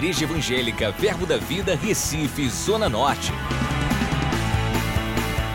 [0.00, 3.30] Igreja Evangélica Verbo da Vida, Recife, Zona Norte.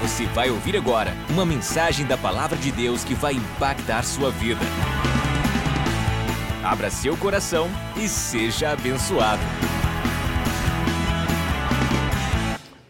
[0.04, 4.62] Você vai ouvir agora uma mensagem da Palavra de Deus que vai impactar sua vida.
[6.64, 7.68] Abra seu coração
[7.98, 9.42] e seja abençoado.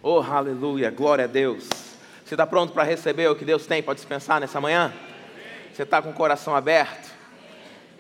[0.04, 1.70] Oh, aleluia, glória a Deus.
[2.26, 4.94] Você está pronto para receber o que Deus tem para dispensar nessa manhã?
[5.74, 7.10] Você está com o coração aberto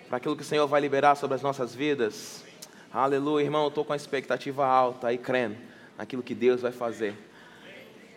[0.09, 2.44] para aquilo que o Senhor vai liberar sobre as nossas vidas?
[2.95, 5.57] Aleluia, irmão, eu estou com a expectativa alta e crendo
[5.97, 7.13] naquilo que Deus vai fazer.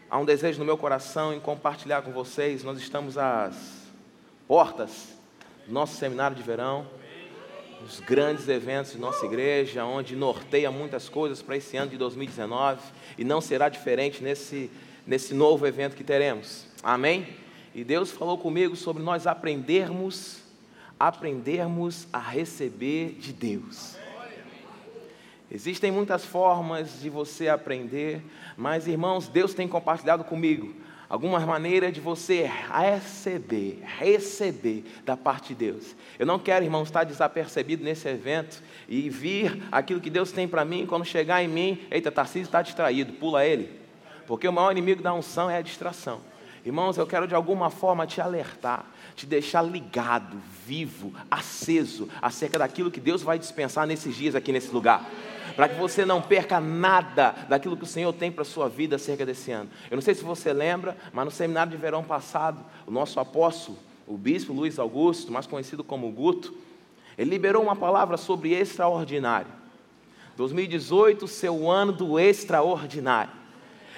[0.08, 2.62] Há um desejo no meu coração em compartilhar com vocês.
[2.62, 3.56] Nós estamos às
[4.46, 5.08] portas
[5.66, 6.86] do nosso seminário de verão,
[7.84, 12.80] os grandes eventos de nossa igreja, onde norteia muitas coisas para esse ano de 2019
[13.18, 14.70] e não será diferente nesse,
[15.04, 16.68] nesse novo evento que teremos.
[16.84, 17.26] Amém?
[17.74, 20.38] E Deus falou comigo sobre nós aprendermos,
[21.00, 23.97] aprendermos a receber de Deus.
[25.50, 28.22] Existem muitas formas de você aprender,
[28.56, 30.74] mas irmãos, Deus tem compartilhado comigo
[31.08, 35.96] algumas maneiras de você receber, receber da parte de Deus.
[36.18, 40.64] Eu não quero, irmãos, estar desapercebido nesse evento e vir aquilo que Deus tem para
[40.64, 43.80] mim, quando chegar em mim, eita, Tarcísio está distraído, pula ele.
[44.26, 46.20] Porque o maior inimigo da unção é a distração.
[46.64, 48.84] Irmãos, eu quero de alguma forma te alertar,
[49.18, 54.70] te deixar ligado, vivo, aceso acerca daquilo que Deus vai dispensar nesses dias aqui nesse
[54.70, 55.04] lugar
[55.56, 58.94] para que você não perca nada daquilo que o Senhor tem para a sua vida
[58.94, 59.68] acerca desse ano.
[59.90, 63.76] Eu não sei se você lembra, mas no seminário de verão passado, o nosso apóstolo,
[64.06, 66.54] o bispo Luiz Augusto, mais conhecido como Guto,
[67.16, 69.50] ele liberou uma palavra sobre extraordinário.
[70.36, 73.32] 2018, seu ano do extraordinário.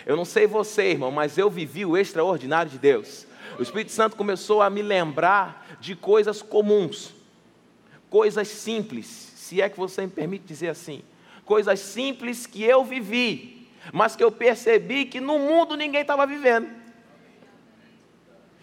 [0.06, 3.26] Eu não sei você, irmão, mas eu vivi o extraordinário de Deus.
[3.58, 7.14] O Espírito Santo começou a me lembrar de coisas comuns,
[8.08, 11.02] coisas simples, se é que você me permite dizer assim
[11.50, 16.68] coisas simples que eu vivi, mas que eu percebi que no mundo ninguém estava vivendo.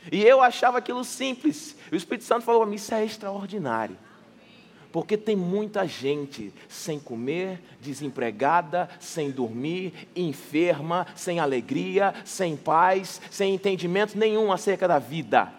[0.09, 1.75] E eu achava aquilo simples.
[1.91, 3.97] O Espírito Santo falou para mim: Isso é extraordinário.
[4.97, 13.53] Porque tem muita gente sem comer, desempregada, sem dormir, enferma, sem alegria, sem paz, sem
[13.53, 15.53] entendimento nenhum acerca da vida.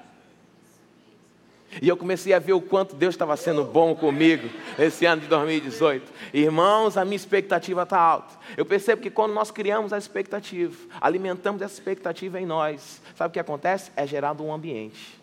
[1.81, 5.29] E eu comecei a ver o quanto Deus estava sendo bom comigo esse ano de
[5.29, 6.13] 2018.
[6.35, 8.35] Irmãos, a minha expectativa está alta.
[8.57, 13.33] Eu percebo que quando nós criamos a expectativa, alimentamos essa expectativa em nós, sabe o
[13.35, 13.93] que acontece?
[13.95, 15.18] É gerado um ambiente.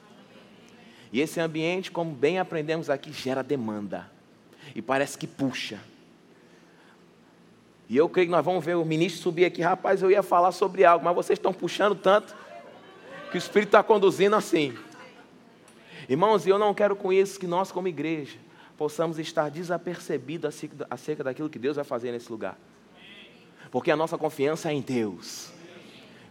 [1.15, 4.11] E esse ambiente, como bem aprendemos aqui, gera demanda.
[4.75, 5.79] E parece que puxa.
[7.87, 9.61] E eu creio que nós vamos ver o ministro subir aqui.
[9.61, 12.35] Rapaz, eu ia falar sobre algo, mas vocês estão puxando tanto
[13.31, 14.77] que o Espírito está conduzindo assim.
[16.09, 18.37] Irmãos, eu não quero com isso que nós, como igreja,
[18.77, 22.59] possamos estar desapercebidos acerca daquilo que Deus vai fazer nesse lugar.
[23.71, 25.49] Porque a nossa confiança é em Deus.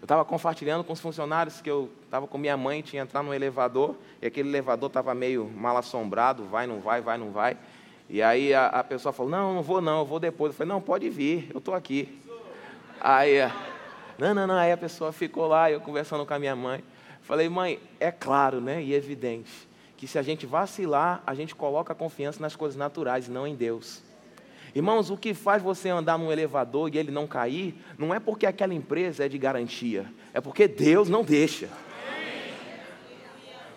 [0.04, 3.32] Eu estava compartilhando com os funcionários que eu estava com minha mãe, tinha entrar no
[3.32, 7.56] elevador, e aquele elevador estava meio mal assombrado, vai, não vai, vai, não vai.
[8.10, 10.53] E aí a, a pessoa falou, não, não vou não, eu vou depois.
[10.53, 12.20] Eu falei, não, pode vir, eu estou aqui.
[13.00, 13.50] Aí,
[14.19, 16.84] não, não, não, aí a pessoa ficou lá, eu conversando com a minha mãe.
[17.22, 19.66] Falei, mãe, é claro né, e evidente
[19.97, 23.54] que se a gente vacilar, a gente coloca a confiança nas coisas naturais não em
[23.54, 24.03] Deus.
[24.74, 28.44] Irmãos, o que faz você andar num elevador e ele não cair, não é porque
[28.44, 31.68] aquela empresa é de garantia, é porque Deus não deixa.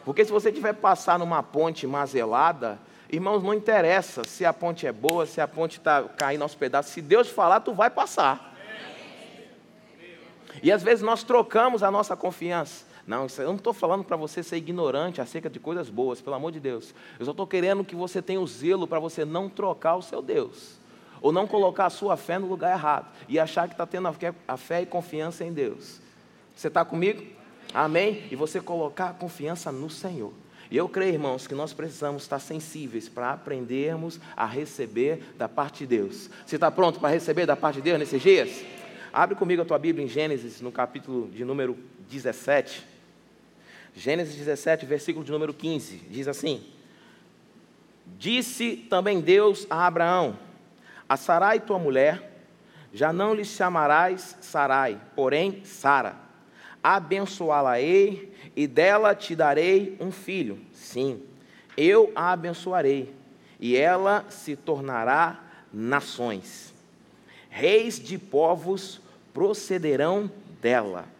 [0.03, 2.79] Porque se você tiver passar numa ponte mazelada,
[3.11, 6.93] irmãos, não interessa se a ponte é boa, se a ponte está caindo aos pedaços,
[6.93, 8.55] se Deus falar, tu vai passar.
[10.63, 12.85] E às vezes nós trocamos a nossa confiança.
[13.05, 16.51] Não, eu não estou falando para você ser ignorante acerca de coisas boas, pelo amor
[16.51, 16.95] de Deus.
[17.19, 20.21] Eu só estou querendo que você tenha o zelo para você não trocar o seu
[20.21, 20.76] Deus.
[21.21, 23.07] Ou não colocar a sua fé no lugar errado.
[23.27, 24.07] E achar que está tendo
[24.47, 25.99] a fé e confiança em Deus.
[26.55, 27.23] Você está comigo?
[27.73, 28.23] Amém?
[28.31, 30.33] E você colocar a confiança no Senhor.
[30.69, 35.79] E eu creio, irmãos, que nós precisamos estar sensíveis para aprendermos a receber da parte
[35.79, 36.29] de Deus.
[36.45, 38.63] Você está pronto para receber da parte de Deus nesses dias?
[39.13, 41.77] Abre comigo a tua Bíblia em Gênesis, no capítulo de número
[42.09, 42.85] 17.
[43.95, 46.63] Gênesis 17, versículo de número 15, diz assim:
[48.19, 50.37] Disse também Deus a Abraão:
[51.07, 52.45] A Sarai, tua mulher,
[52.93, 56.15] já não lhe chamarás Sarai, porém Sara.
[56.83, 60.59] Abençoá-la-ei e dela te darei um filho.
[60.73, 61.21] Sim,
[61.75, 63.13] eu a abençoarei
[63.59, 65.39] e ela se tornará
[65.73, 66.73] nações.
[67.49, 69.01] Reis de povos
[69.33, 70.31] procederão
[70.61, 71.17] dela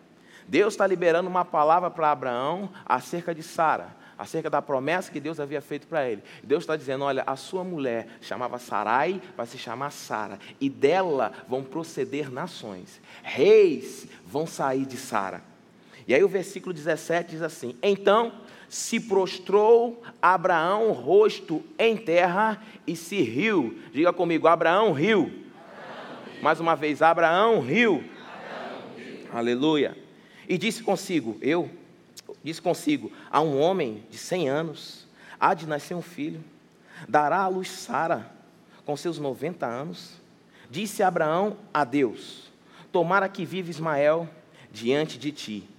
[0.48, 3.97] Deus está liberando uma palavra para Abraão acerca de Sara.
[4.18, 6.24] Acerca da promessa que Deus havia feito para ele.
[6.44, 11.32] Deus está dizendo: olha, a sua mulher chamava Sarai, vai se chamar Sara, e dela
[11.48, 15.42] vão proceder nações, reis vão sair de Sara.
[16.08, 18.32] E aí o versículo 17 diz assim: Então
[18.70, 23.80] se prostrou Abraão rosto em terra e se riu.
[23.94, 25.46] Diga comigo, Abraão riu.
[26.42, 27.02] Mais uma vez.
[27.02, 28.04] Abraão riu.
[29.34, 29.98] Aleluia.
[30.48, 31.70] E disse consigo, eu,
[32.44, 35.08] disse consigo, a um homem de cem anos,
[35.40, 36.44] há de nascer um filho,
[37.08, 38.32] dará à luz Sara,
[38.86, 40.14] com seus noventa anos.
[40.70, 42.52] Disse Abraão a Deus,
[42.92, 44.28] tomara que vive Ismael
[44.72, 45.70] diante de ti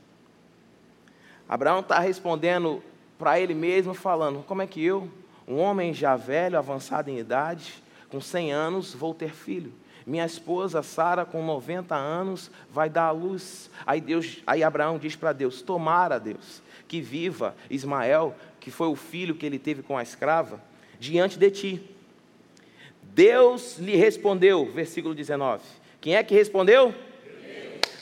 [1.49, 2.83] Abraão está respondendo
[3.19, 5.11] para ele mesmo, falando: Como é que eu,
[5.47, 9.73] um homem já velho, avançado em idade, com 100 anos, vou ter filho?
[10.09, 13.71] Minha esposa Sara, com 90 anos, vai dar à luz.
[13.87, 18.97] Aí, Deus, aí Abraão diz para Deus: Tomara, Deus, que viva Ismael, que foi o
[18.97, 20.63] filho que ele teve com a escrava,
[20.99, 21.91] diante de ti.
[23.03, 25.63] Deus lhe respondeu, versículo 19.
[26.01, 26.95] Quem é que respondeu?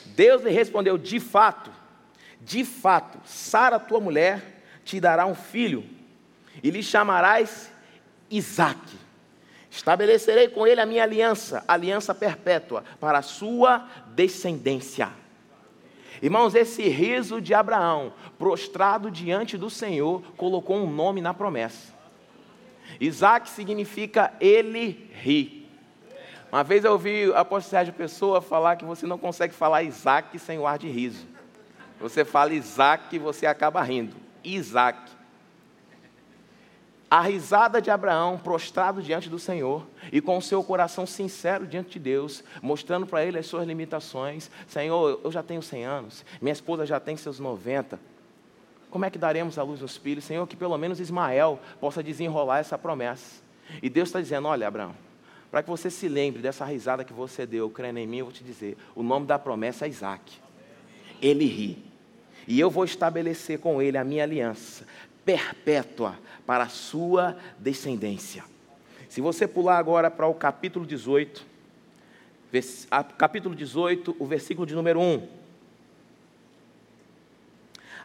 [0.05, 1.69] Deus, lhe respondeu, de fato,
[2.39, 5.83] de fato, Sara, tua mulher, te dará um filho,
[6.63, 7.69] e lhe chamarás
[8.31, 9.06] Isaque.
[9.77, 15.11] Estabelecerei com ele a minha aliança, aliança perpétua, para a sua descendência.
[16.19, 21.93] Irmãos, esse riso de Abraão, prostrado diante do Senhor, colocou um nome na promessa.
[22.99, 25.69] Isaac significa ele ri.
[26.51, 30.39] Uma vez eu ouvi o apóstolo Sérgio Pessoa falar que você não consegue falar Isaac
[30.39, 31.27] sem o ar de riso.
[31.99, 34.15] Você fala Isaac e você acaba rindo.
[34.43, 35.16] Isaac.
[37.09, 41.91] A risada de Abraão, prostrado diante do Senhor e com o seu coração sincero diante
[41.91, 44.51] de Deus, mostrando para ele as suas limitações.
[44.67, 47.97] Senhor, eu já tenho 100 anos, minha esposa já tem seus 90.
[48.89, 50.25] Como é que daremos a luz aos filhos?
[50.25, 53.41] Senhor, que pelo menos Ismael possa desenrolar essa promessa.
[53.81, 54.93] E Deus está dizendo: Olha, Abraão,
[55.49, 58.33] para que você se lembre dessa risada que você deu, crendo em mim, eu vou
[58.33, 60.39] te dizer: o nome da promessa é Isaac.
[61.21, 61.85] Ele ri
[62.47, 64.85] e eu vou estabelecer com ele a minha aliança
[65.27, 68.45] perpétua para a sua descendência.
[69.09, 71.45] Se você pular agora para o capítulo 18,
[73.17, 75.27] capítulo 18, o versículo de número 1.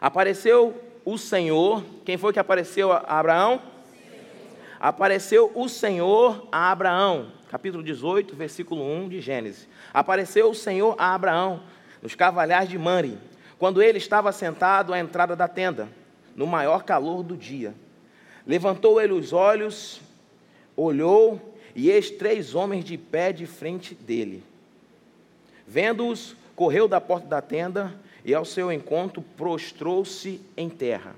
[0.01, 3.61] Apareceu o Senhor, quem foi que apareceu a Abraão?
[4.77, 9.65] Apareceu o Senhor a Abraão, capítulo 18, versículo 1 de Gênesis.
[9.93, 11.63] Apareceu o Senhor a Abraão
[12.01, 13.17] nos cavalhares de Mari,
[13.57, 15.87] quando ele estava sentado à entrada da tenda,
[16.35, 17.73] no maior calor do dia.
[18.45, 20.01] Levantou ele os olhos,
[20.75, 24.43] olhou, e eis três homens de pé de frente dele.
[25.67, 27.93] Vendo-os, correu da porta da tenda
[28.23, 31.15] e ao seu encontro prostrou-se em terra.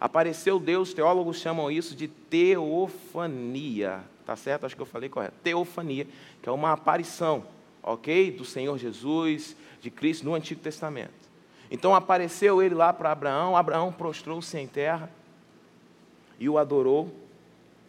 [0.00, 4.00] Apareceu Deus, teólogos chamam isso de teofania.
[4.24, 4.66] Tá certo?
[4.66, 5.34] Acho que eu falei correto.
[5.42, 6.06] Teofania,
[6.42, 7.44] que é uma aparição,
[7.82, 8.30] ok?
[8.30, 11.17] Do Senhor Jesus, de Cristo no Antigo Testamento.
[11.70, 15.10] Então apareceu ele lá para Abraão, Abraão prostrou-se em terra
[16.38, 17.12] e o adorou.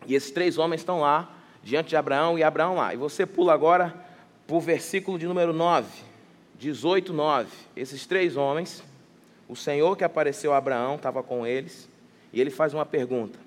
[0.06, 1.30] E esses três homens estão lá,
[1.64, 2.94] diante de Abraão e Abraão lá.
[2.94, 3.94] E você pula agora
[4.48, 5.88] para o versículo de número 9,
[6.58, 7.50] 18, 9.
[7.76, 8.84] Esses três homens,
[9.48, 11.88] o Senhor que apareceu a Abraão estava com eles,
[12.34, 13.40] e ele faz uma pergunta.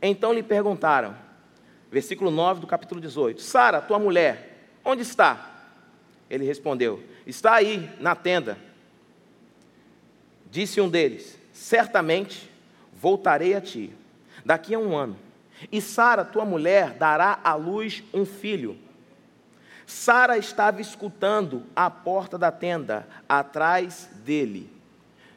[0.00, 1.14] Então lhe perguntaram,
[1.90, 5.68] versículo 9 do capítulo 18: Sara, tua mulher, onde está?
[6.28, 8.58] Ele respondeu: Está aí, na tenda.
[10.50, 12.50] Disse um deles: Certamente
[12.92, 13.92] voltarei a ti,
[14.44, 15.16] daqui a um ano,
[15.70, 18.78] e Sara, tua mulher, dará à luz um filho.
[19.86, 24.70] Sara estava escutando à porta da tenda, atrás dele.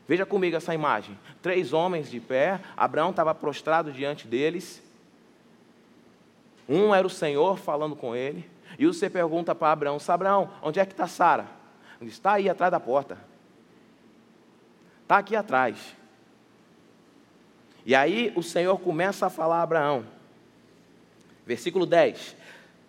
[0.08, 4.82] Veja comigo essa imagem: três homens de pé, Abraão estava prostrado diante deles.
[6.68, 10.86] Um era o Senhor falando com ele, e você pergunta para Abraão: Abraão, onde é
[10.86, 11.48] que está Sara?
[12.00, 13.30] Ele está aí atrás da porta.
[15.12, 15.77] Está aqui atrás.
[17.86, 20.06] E aí o Senhor começa a falar a Abraão.
[21.46, 22.34] Versículo 10: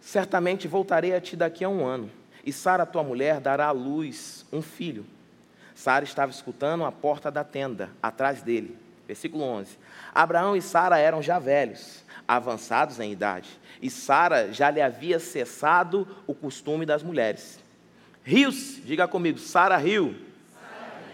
[0.00, 2.08] Certamente voltarei a ti daqui a um ano,
[2.46, 5.04] e Sara, tua mulher, dará à luz um filho.
[5.74, 8.78] Sara estava escutando a porta da tenda, atrás dele.
[9.04, 9.76] Versículo 11:
[10.14, 13.48] Abraão e Sara eram já velhos, avançados em idade,
[13.82, 17.58] e Sara já lhe havia cessado o costume das mulheres.
[18.22, 20.30] Rios, diga comigo, Sara riu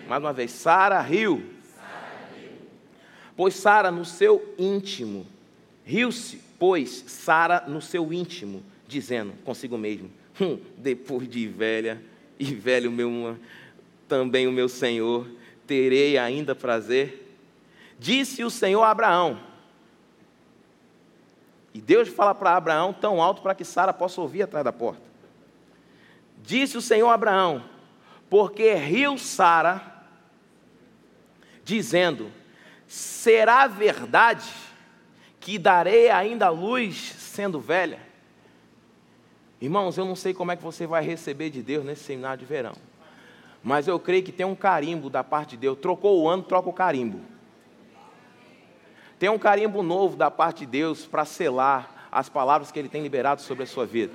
[0.08, 1.42] mais uma vez, Sara riu.
[3.36, 5.24] Pois Sara no seu íntimo,
[5.84, 10.10] riu-se, pois Sara no seu íntimo, dizendo consigo mesmo:
[10.40, 12.02] hum, depois de velha,
[12.38, 13.36] e velho meu,
[14.08, 15.28] também o meu Senhor,
[15.66, 17.26] terei ainda prazer?
[17.98, 19.38] Disse o Senhor a Abraão.
[21.74, 25.02] E Deus fala para Abraão tão alto para que Sara possa ouvir atrás da porta.
[26.42, 27.62] Disse o Senhor a Abraão:
[28.28, 29.87] Porque riu Sara,
[31.68, 32.32] dizendo:
[32.86, 34.48] Será verdade
[35.38, 38.00] que darei ainda luz sendo velha?
[39.60, 42.46] Irmãos, eu não sei como é que você vai receber de Deus nesse seminário de
[42.46, 42.74] verão.
[43.62, 45.78] Mas eu creio que tem um carimbo da parte de Deus.
[45.78, 47.20] Trocou o ano, troca o carimbo.
[49.18, 53.02] Tem um carimbo novo da parte de Deus para selar as palavras que Ele tem
[53.02, 54.12] liberado sobre a sua vida.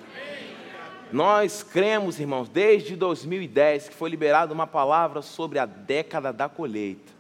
[1.11, 7.12] Nós cremos, irmãos, desde 2010 que foi liberada uma palavra sobre a década da colheita.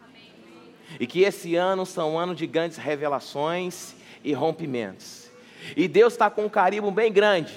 [0.99, 5.31] E que esse ano são um ano de grandes revelações e rompimentos.
[5.75, 7.53] E Deus está com um carimbo bem grande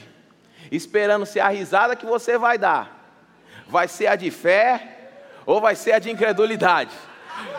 [0.70, 2.94] esperando se a risada que você vai dar
[3.68, 5.12] vai ser a de fé
[5.44, 6.90] ou vai ser a de incredulidade,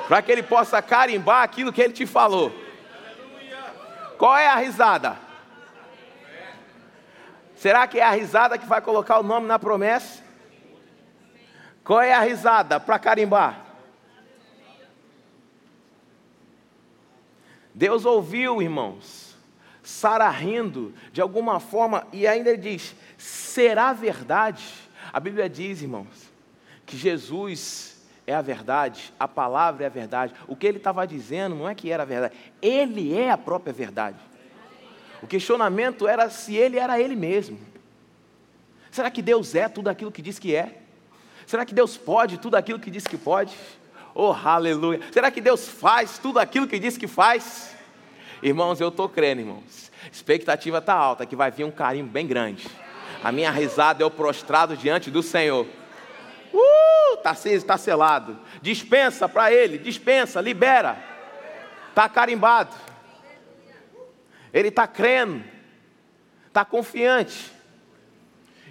[0.07, 2.53] para que ele possa carimbar aquilo que ele te falou.
[4.17, 5.17] Qual é a risada?
[7.55, 10.23] Será que é a risada que vai colocar o nome na promessa?
[11.83, 13.66] Qual é a risada para carimbar?
[17.77, 19.37] Deus ouviu, irmãos,
[19.83, 24.65] Sara rindo, de alguma forma, e ainda diz: será verdade?
[25.13, 26.07] A Bíblia diz, irmãos,
[26.87, 30.33] que Jesus é a verdade, a palavra é a verdade.
[30.47, 33.71] O que ele estava dizendo não é que era a verdade, ele é a própria
[33.71, 34.17] verdade.
[35.21, 37.59] O questionamento era se ele era ele mesmo.
[38.89, 40.81] Será que Deus é tudo aquilo que diz que é?
[41.45, 43.55] Será que Deus pode tudo aquilo que diz que pode?
[44.19, 44.99] Oh, aleluia!
[45.11, 47.75] Será que Deus faz tudo aquilo que diz que faz?
[48.41, 49.91] Irmãos, eu estou crendo, irmãos.
[50.11, 52.67] Expectativa está alta, que vai vir um carinho bem grande.
[53.23, 55.67] A minha risada é o prostrado diante do Senhor.
[56.51, 58.39] Uh, está tá selado.
[58.59, 60.97] Dispensa para Ele, dispensa, libera.
[61.89, 62.75] Está carimbado.
[64.51, 65.43] Ele está crendo,
[66.47, 67.51] está confiante.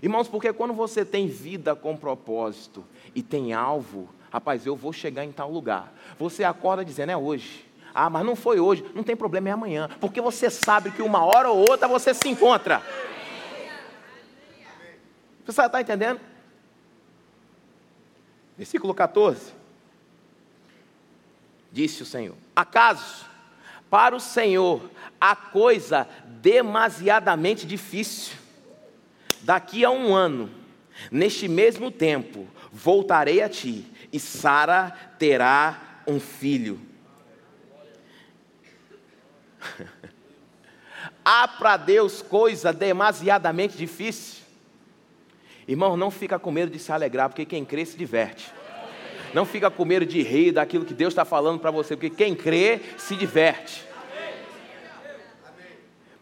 [0.02, 2.84] Irmãos, porque quando você tem vida com propósito
[3.14, 5.90] e tem alvo, rapaz, eu vou chegar em tal lugar.
[6.18, 7.64] Você acorda dizendo, é hoje.
[7.94, 8.84] Ah, mas não foi hoje.
[8.94, 9.88] Não tem problema, é amanhã.
[9.98, 12.82] Porque você sabe que uma hora ou outra você se encontra.
[15.46, 16.20] Você está entendendo?
[18.58, 19.54] Versículo 14.
[21.72, 23.24] Disse o Senhor: Acaso
[23.88, 28.36] para o Senhor a coisa demasiadamente difícil?
[29.40, 30.50] Daqui a um ano,
[31.10, 36.80] neste mesmo tempo, voltarei a ti, e Sara terá um filho.
[41.24, 44.44] Há para Deus coisa demasiadamente difícil?
[45.68, 48.52] Irmão, não fica com medo de se alegrar, porque quem crê se diverte.
[49.34, 52.34] Não fica com medo de rir daquilo que Deus está falando para você, porque quem
[52.34, 53.84] crê se diverte.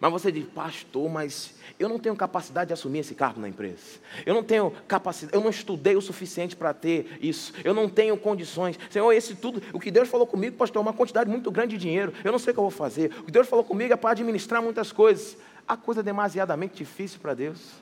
[0.04, 3.98] Mas você diz, pastor, mas eu não tenho capacidade de assumir esse cargo na empresa.
[4.26, 7.54] Eu não tenho capacidade, eu não estudei o suficiente para ter isso.
[7.64, 8.78] Eu não tenho condições.
[8.90, 11.80] Senhor, esse tudo, o que Deus falou comigo, pastor, é uma quantidade muito grande de
[11.80, 12.12] dinheiro.
[12.22, 13.14] Eu não sei o que eu vou fazer.
[13.18, 15.38] O que Deus falou comigo é para administrar muitas coisas.
[15.66, 17.72] A coisa é demasiadamente difícil para Deus.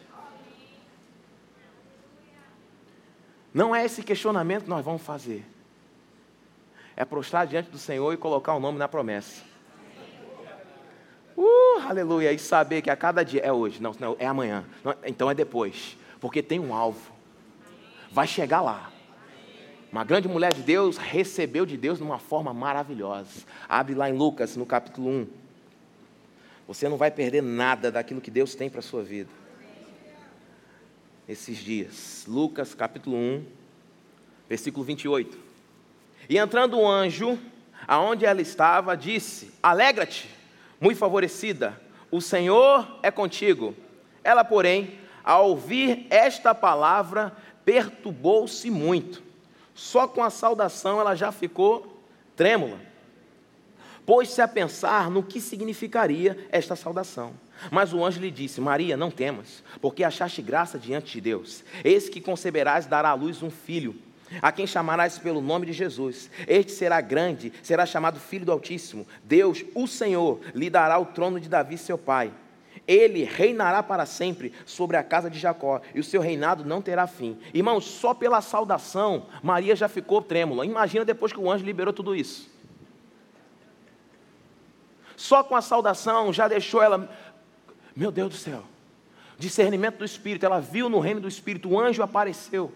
[3.52, 5.44] Não é esse questionamento que nós vamos fazer.
[6.94, 9.50] É prostrar diante do Senhor e colocar o nome na promessa.
[11.42, 12.32] Uh, aleluia.
[12.32, 14.64] E saber que a cada dia é hoje, não, não é amanhã.
[14.84, 15.96] Não, então é depois.
[16.20, 17.12] Porque tem um alvo.
[18.12, 18.92] Vai chegar lá.
[19.90, 23.42] Uma grande mulher de Deus recebeu de Deus de uma forma maravilhosa.
[23.68, 25.26] Abre lá em Lucas, no capítulo 1.
[26.68, 29.30] Você não vai perder nada daquilo que Deus tem para a sua vida.
[31.28, 32.24] Esses dias.
[32.28, 33.44] Lucas, capítulo 1,
[34.48, 35.36] versículo 28.
[36.28, 37.36] E entrando o anjo,
[37.86, 40.41] aonde ela estava, disse: Alegra-te
[40.82, 43.72] muito favorecida, o Senhor é contigo.
[44.24, 47.32] Ela, porém, ao ouvir esta palavra,
[47.64, 49.22] perturbou-se muito.
[49.72, 52.02] Só com a saudação ela já ficou
[52.34, 52.80] trêmula.
[54.04, 57.32] Pôs-se a pensar no que significaria esta saudação.
[57.70, 61.62] Mas o anjo lhe disse: Maria, não temas, porque achaste graça diante de Deus.
[61.84, 63.94] Eis que conceberás dará à luz um filho
[64.40, 66.30] a quem chamarás pelo nome de Jesus.
[66.46, 69.06] Este será grande, será chamado Filho do Altíssimo.
[69.24, 72.32] Deus, o Senhor, lhe dará o trono de Davi, seu pai.
[72.86, 77.06] Ele reinará para sempre sobre a casa de Jacó, e o seu reinado não terá
[77.06, 77.38] fim.
[77.54, 80.66] Irmãos, só pela saudação, Maria já ficou trêmula.
[80.66, 82.50] Imagina depois que o anjo liberou tudo isso.
[85.16, 87.08] Só com a saudação já deixou ela,
[87.94, 88.64] meu Deus do céu,
[89.38, 90.44] discernimento do Espírito.
[90.44, 92.72] Ela viu no reino do Espírito, o anjo apareceu.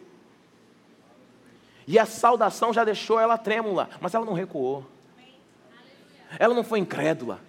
[1.87, 4.85] E a saudação já deixou ela trêmula, mas ela não recuou.
[6.38, 7.40] Ela não foi incrédula.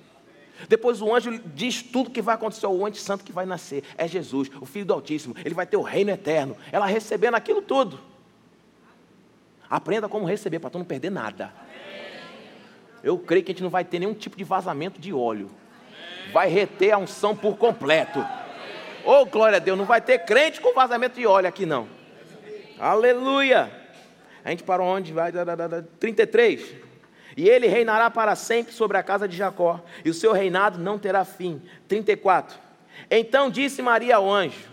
[0.68, 3.84] Depois o anjo diz tudo que vai acontecer ao anjo santo que vai nascer.
[3.98, 5.36] É Jesus, o Filho do Altíssimo.
[5.44, 6.56] Ele vai ter o reino eterno.
[6.72, 8.00] Ela recebendo aquilo tudo.
[9.70, 11.54] Aprenda como receber para tu não perder nada.
[13.04, 15.50] Eu creio que a gente não vai ter nenhum tipo de vazamento de óleo.
[16.32, 18.26] Vai reter a unção por completo.
[19.06, 21.88] Oh, glória a Deus, não vai ter crente com vazamento de óleo aqui não.
[22.80, 23.72] Aleluia.
[24.48, 25.12] A gente parou onde?
[25.12, 25.30] Vai
[26.00, 26.74] 33.
[27.36, 30.98] E ele reinará para sempre sobre a casa de Jacó, e o seu reinado não
[30.98, 31.62] terá fim.
[31.86, 32.58] 34.
[33.12, 34.70] Então disse Maria ao anjo: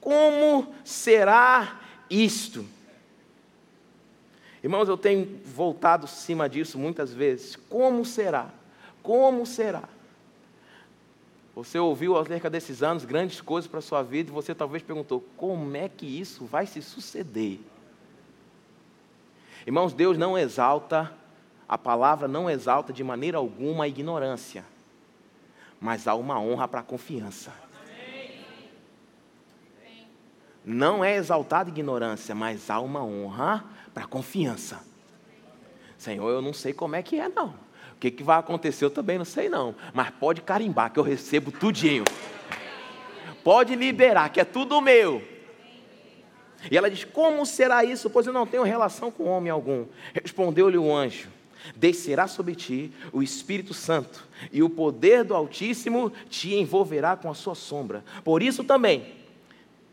[0.00, 2.64] Como será isto?
[4.62, 7.56] Irmãos, eu tenho voltado cima disso muitas vezes.
[7.56, 8.50] Como será?
[9.02, 9.88] Como será?
[11.56, 15.24] Você ouviu acerca desses anos grandes coisas para a sua vida e você talvez perguntou:
[15.36, 17.58] como é que isso vai se suceder?
[19.68, 21.12] Irmãos, Deus não exalta
[21.68, 24.64] a palavra não exalta de maneira alguma a ignorância,
[25.78, 27.52] mas há uma honra para a confiança.
[30.64, 34.80] Não é exaltada ignorância, mas há uma honra para a confiança.
[35.98, 37.48] Senhor, eu não sei como é que é, não.
[37.92, 39.74] O que, que vai acontecer, eu também não sei, não.
[39.92, 42.04] Mas pode carimbar, que eu recebo tudinho.
[43.44, 45.22] Pode liberar, que é tudo meu.
[46.70, 48.10] E ela diz: Como será isso?
[48.10, 49.86] Pois eu não tenho relação com homem algum.
[50.14, 51.28] Respondeu-lhe o anjo:
[51.76, 57.34] descerá sobre ti o Espírito Santo, e o poder do Altíssimo te envolverá com a
[57.34, 58.04] sua sombra.
[58.24, 59.14] Por isso também,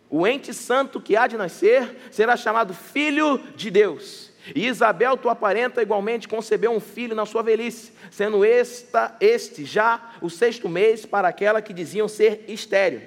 [0.10, 4.34] o ente santo que há de nascer será chamado Filho de Deus.
[4.54, 10.14] E Isabel, tua parenta, igualmente concebeu um filho na sua velhice, sendo esta, este já
[10.22, 13.02] o sexto mês para aquela que diziam ser estéreo.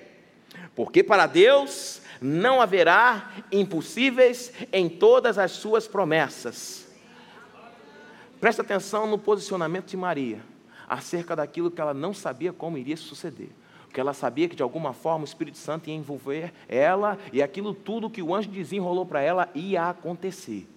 [0.74, 6.88] Porque para Deus não haverá impossíveis em todas as suas promessas.
[8.40, 10.40] Presta atenção no posicionamento de Maria
[10.88, 13.50] acerca daquilo que ela não sabia como iria suceder.
[13.84, 17.74] Porque ela sabia que de alguma forma o Espírito Santo ia envolver ela e aquilo
[17.74, 20.68] tudo que o anjo desenrolou para ela ia acontecer.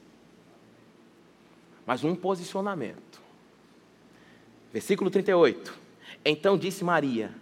[1.85, 3.21] Mas um posicionamento.
[4.71, 5.77] Versículo 38.
[6.23, 7.33] Então disse Maria: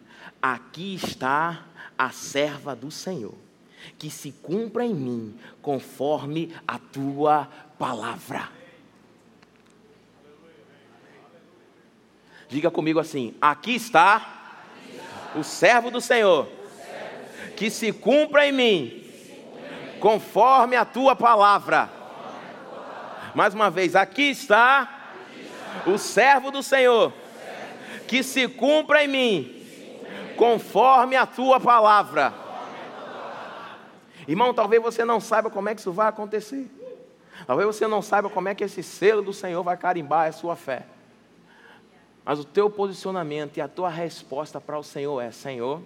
[0.42, 1.66] Aqui está
[1.98, 3.36] a serva do Senhor,
[3.98, 8.50] que se cumpra em mim conforme a tua palavra.
[12.50, 14.40] Diga comigo assim: aqui está
[15.36, 16.48] o servo do Senhor,
[17.56, 19.04] que se cumpra em mim,
[20.00, 21.90] conforme a tua palavra.
[23.36, 25.12] Mais uma vez, aqui está
[25.86, 27.14] o servo do Senhor,
[28.08, 29.66] que se cumpra em mim,
[30.36, 32.34] conforme a tua palavra.
[34.30, 36.70] Irmão, talvez você não saiba como é que isso vai acontecer.
[37.48, 40.56] Talvez você não saiba como é que esse selo do Senhor vai carimbar a sua
[40.56, 40.86] fé.
[42.24, 45.82] Mas o teu posicionamento e a tua resposta para o Senhor é: Senhor,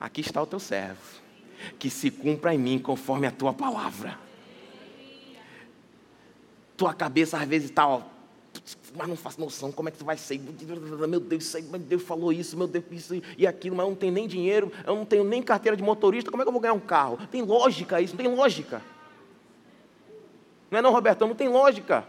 [0.00, 1.02] aqui está o teu servo,
[1.78, 4.18] que se cumpra em mim conforme a tua palavra.
[6.78, 8.00] Tua cabeça às vezes está,
[8.94, 10.38] mas não faço noção como é que vai ser.
[10.38, 13.96] Meu Deus, aí, meu Deus falou isso, meu Deus, isso e aquilo, mas eu não
[13.96, 16.60] tenho nem dinheiro, eu não tenho nem carteira de motorista, como é que eu vou
[16.60, 17.18] ganhar um carro?
[17.30, 18.82] Tem lógica isso, não tem lógica.
[20.70, 22.06] Não é não, Robertão, não tem lógica.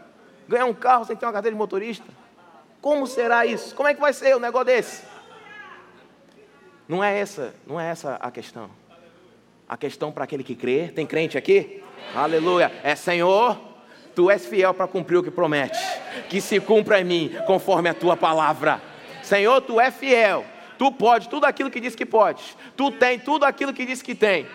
[0.48, 2.06] Ganhar um carro sem ter uma carteira de motorista.
[2.80, 3.74] Como será isso?
[3.76, 5.04] Como é que vai ser um negócio desse?
[6.88, 8.70] Não é essa, não é essa a questão.
[9.68, 11.82] A questão para aquele que crê, tem crente aqui?
[12.14, 12.72] Aleluia.
[12.84, 13.58] É Senhor,
[14.16, 15.78] tu és fiel para cumprir o que promete.
[16.30, 18.82] Que se cumpra em mim, conforme a tua palavra.
[19.22, 20.46] Senhor, tu és fiel.
[20.78, 22.58] Tu pode tudo aquilo que diz que pode.
[22.76, 24.46] Tu tem tudo aquilo que diz que tem.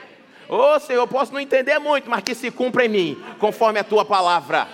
[0.48, 3.84] Ô oh, Senhor, posso não entender muito, mas que se cumpra em mim, conforme a
[3.84, 4.66] tua palavra.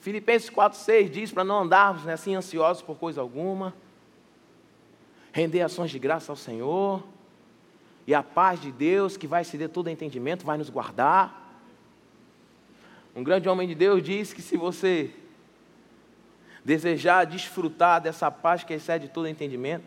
[0.00, 3.74] Filipenses 4,6 diz para não andarmos né, assim ansiosos por coisa alguma,
[5.32, 7.02] render ações de graça ao Senhor,
[8.06, 11.42] e a paz de Deus, que vai exceder todo entendimento, vai nos guardar.
[13.16, 15.10] Um grande homem de Deus diz que se você
[16.64, 19.84] desejar desfrutar dessa paz que excede todo entendimento,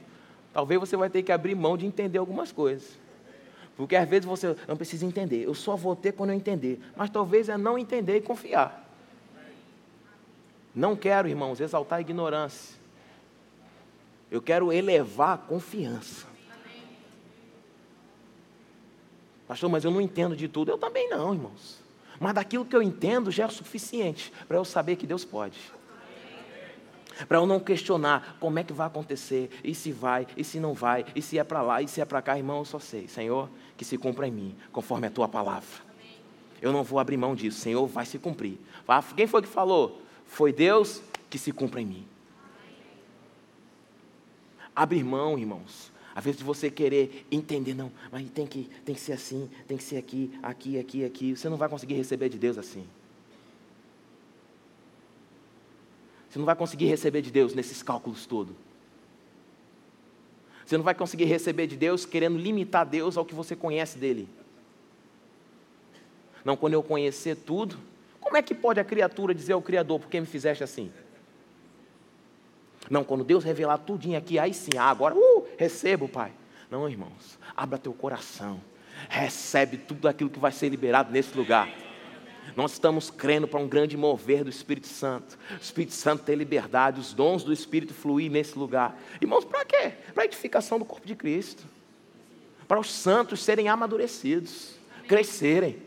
[0.53, 2.97] talvez você vai ter que abrir mão de entender algumas coisas.
[3.75, 6.79] Porque às vezes você não precisa entender, eu só vou ter quando eu entender.
[6.95, 8.83] Mas talvez é não entender e confiar.
[10.73, 12.77] Não quero, irmãos, exaltar a ignorância.
[14.29, 16.26] Eu quero elevar a confiança.
[19.47, 20.71] Pastor, mas eu não entendo de tudo.
[20.71, 21.79] Eu também não, irmãos.
[22.19, 25.57] Mas daquilo que eu entendo já é suficiente para eu saber que Deus pode.
[27.27, 30.73] Para eu não questionar como é que vai acontecer, e se vai, e se não
[30.73, 33.07] vai, e se é para lá, e se é para cá, irmão, eu só sei,
[33.07, 35.67] Senhor, que se cumpra em mim, conforme a tua palavra.
[36.61, 38.59] Eu não vou abrir mão disso, Senhor, vai se cumprir.
[39.15, 40.01] Quem foi que falou?
[40.27, 42.07] Foi Deus que se cumpra em mim.
[44.75, 45.91] Abrir mão, irmãos.
[46.17, 49.83] Às vezes você querer entender, não, mas tem que, tem que ser assim, tem que
[49.83, 51.35] ser aqui, aqui, aqui, aqui.
[51.35, 52.87] Você não vai conseguir receber de Deus assim.
[56.27, 58.55] Você não vai conseguir receber de Deus nesses cálculos todos.
[60.65, 64.27] Você não vai conseguir receber de Deus querendo limitar Deus ao que você conhece dele.
[66.43, 67.77] Não, quando eu conhecer tudo,
[68.19, 70.91] como é que pode a criatura dizer ao Criador, por que me fizeste assim?
[72.89, 76.31] Não, quando Deus revelar tudinho aqui, aí sim, ah, agora, uh, recebo, Pai.
[76.69, 78.61] Não, irmãos, abra teu coração,
[79.09, 81.69] recebe tudo aquilo que vai ser liberado nesse lugar.
[82.55, 85.37] Nós estamos crendo para um grande mover do Espírito Santo.
[85.51, 88.97] O Espírito Santo ter liberdade, os dons do Espírito fluir nesse lugar.
[89.21, 89.93] Irmãos, para quê?
[90.13, 91.63] Para a edificação do corpo de Cristo.
[92.67, 94.75] Para os santos serem amadurecidos,
[95.07, 95.77] crescerem.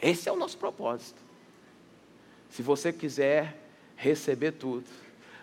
[0.00, 1.20] Esse é o nosso propósito.
[2.48, 3.56] Se você quiser
[3.96, 4.84] receber tudo,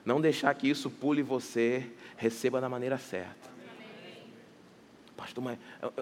[0.06, 1.86] não deixar que isso pule você,
[2.18, 3.50] receba da maneira certa.
[5.16, 5.60] Pastor, mas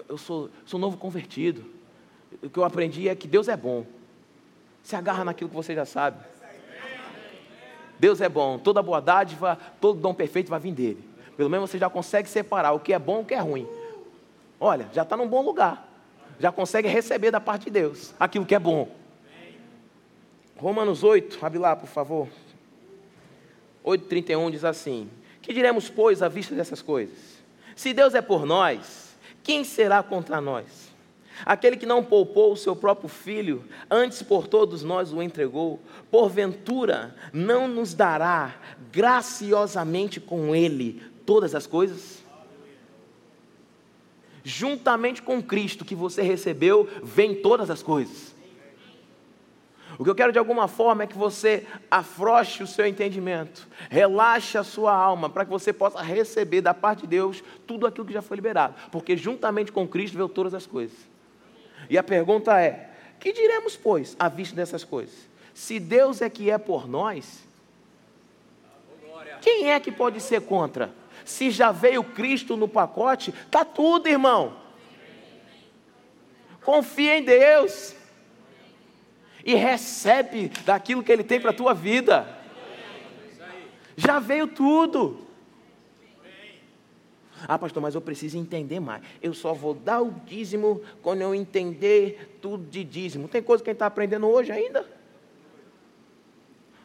[0.08, 1.64] eu sou, sou novo convertido.
[2.42, 3.84] O que eu aprendi é que Deus é bom.
[4.82, 6.24] Se agarra naquilo que você já sabe.
[7.98, 11.04] Deus é bom, toda boa dádiva, todo dom perfeito vai vir dele.
[11.36, 13.66] Pelo menos você já consegue separar o que é bom e o que é ruim.
[14.60, 15.88] Olha, já está num bom lugar.
[16.38, 18.88] Já consegue receber da parte de Deus aquilo que é bom.
[20.56, 22.28] Romanos 8, abre lá, por favor.
[23.84, 25.08] 8,31 diz assim:
[25.40, 27.16] Que diremos, pois, à vista dessas coisas?
[27.74, 30.88] Se Deus é por nós, quem será contra nós?
[31.46, 37.14] Aquele que não poupou o seu próprio filho, antes por todos nós o entregou, porventura
[37.32, 38.56] não nos dará
[38.90, 42.18] graciosamente com ele todas as coisas?
[44.42, 48.34] Juntamente com Cristo que você recebeu, vem todas as coisas.
[49.98, 54.56] O que eu quero de alguma forma é que você afroche o seu entendimento, relaxe
[54.56, 58.12] a sua alma, para que você possa receber da parte de Deus tudo aquilo que
[58.12, 60.96] já foi liberado, porque juntamente com Cristo veio todas as coisas.
[61.90, 65.28] E a pergunta é: que diremos, pois, à vista dessas coisas?
[65.52, 67.42] Se Deus é que é por nós,
[69.40, 70.92] quem é que pode ser contra?
[71.24, 74.56] Se já veio Cristo no pacote, está tudo, irmão.
[76.62, 77.97] Confia em Deus
[79.48, 82.28] e recebe daquilo que Ele tem para a tua vida.
[83.96, 85.26] Já veio tudo.
[87.48, 89.02] Ah, pastor, mas eu preciso entender mais.
[89.22, 93.26] Eu só vou dar o dízimo quando eu entender tudo de dízimo.
[93.26, 94.86] Tem coisa que a gente está aprendendo hoje ainda.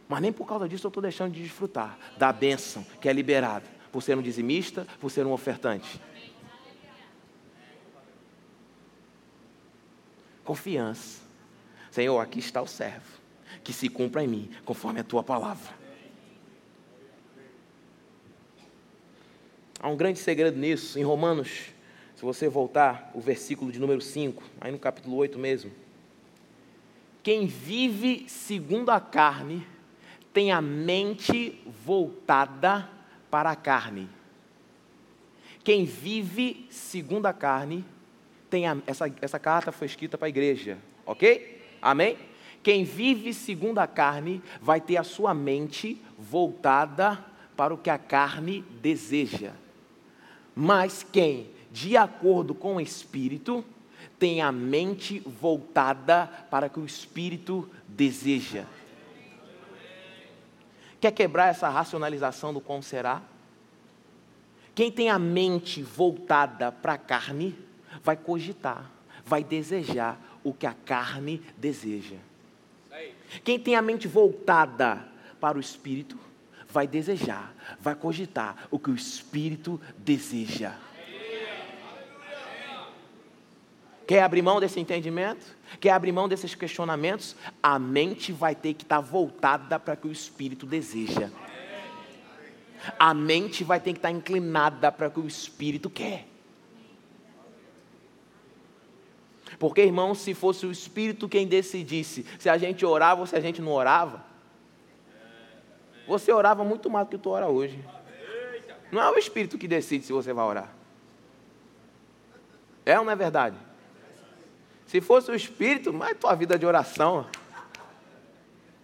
[0.07, 3.65] Mas nem por causa disso eu estou deixando de desfrutar da bênção que é liberada.
[3.91, 5.99] Por ser um dizimista, por ser um ofertante.
[10.45, 11.22] Confiança.
[11.93, 13.19] Senhor, aqui está o servo,
[13.63, 15.71] que se cumpra em mim, conforme a tua palavra.
[19.79, 21.67] Há um grande segredo nisso, em Romanos,
[22.15, 25.71] se você voltar, o versículo de número 5, aí no capítulo 8 mesmo.
[27.21, 29.63] Quem vive segundo a carne
[30.33, 32.89] tem a mente voltada
[33.29, 34.09] para a carne.
[35.63, 37.85] Quem vive segundo a carne
[38.49, 41.52] tem a, essa, essa carta foi escrita para a igreja, ok?
[41.83, 42.17] Amém?
[42.63, 47.19] Quem vive segundo a carne vai ter a sua mente voltada
[47.57, 49.51] para o que a carne deseja.
[50.55, 53.65] Mas quem, de acordo com o Espírito,
[54.17, 58.63] tem a mente voltada para o que o Espírito deseja.
[61.01, 63.21] Quer quebrar essa racionalização do como será?
[64.73, 67.53] Quem tem a mente voltada para a carne,
[68.01, 68.89] vai cogitar,
[69.25, 72.17] vai desejar o que a carne deseja.
[73.43, 75.07] Quem tem a mente voltada
[75.39, 76.17] para o espírito,
[76.69, 80.75] vai desejar, vai cogitar o que o espírito deseja.
[84.05, 85.55] Quer abrir mão desse entendimento?
[85.79, 87.35] Quer abrir mão desses questionamentos?
[87.61, 91.29] A mente vai ter que estar voltada para o que o espírito deseja.
[92.99, 96.27] A mente vai ter que estar inclinada para o que o espírito quer.
[99.59, 103.39] Porque, irmão, se fosse o Espírito quem decidisse se a gente orava ou se a
[103.39, 104.23] gente não orava,
[106.07, 107.83] você orava muito mais do que tu ora hoje.
[108.91, 110.69] Não é o Espírito que decide se você vai orar.
[112.85, 113.57] É ou não é verdade?
[114.85, 117.25] Se fosse o Espírito, mas tua vida de oração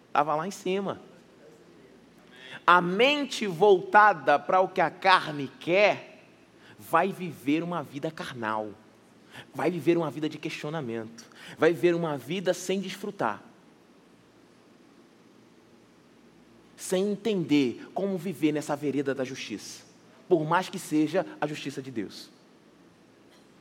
[0.07, 1.01] estava lá em cima.
[2.65, 6.23] A mente voltada para o que a carne quer,
[6.77, 8.69] vai viver uma vida carnal
[9.53, 11.25] vai viver uma vida de questionamento.
[11.57, 13.41] vai viver uma vida sem desfrutar,
[16.75, 19.83] sem entender como viver nessa vereda da justiça,
[20.27, 22.29] por mais que seja a justiça de Deus.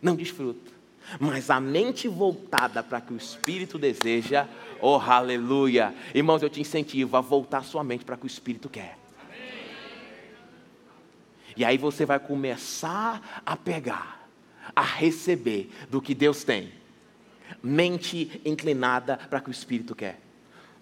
[0.01, 0.79] Não desfruta.
[1.19, 4.47] Mas a mente voltada para que o Espírito deseja,
[4.81, 5.95] oh aleluia.
[6.15, 8.99] Irmãos, eu te incentivo a voltar sua mente para que o Espírito quer.
[11.57, 14.18] E aí você vai começar a pegar,
[14.75, 16.73] a receber do que Deus tem.
[17.63, 20.19] Mente inclinada para que o Espírito quer.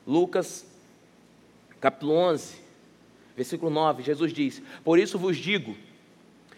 [0.06, 0.66] Lucas,
[1.80, 2.56] capítulo 11,
[3.36, 5.76] versículo 9, Jesus diz: Por isso vos digo: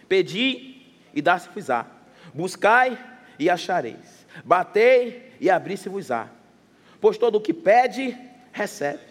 [0.09, 0.83] pedi
[1.15, 1.87] e dá-se-vos-á,
[2.33, 2.99] buscai
[3.39, 6.29] e achareis, batei e abri-se-vos-á.
[7.01, 8.17] Pois todo o que pede,
[8.53, 9.03] recebe.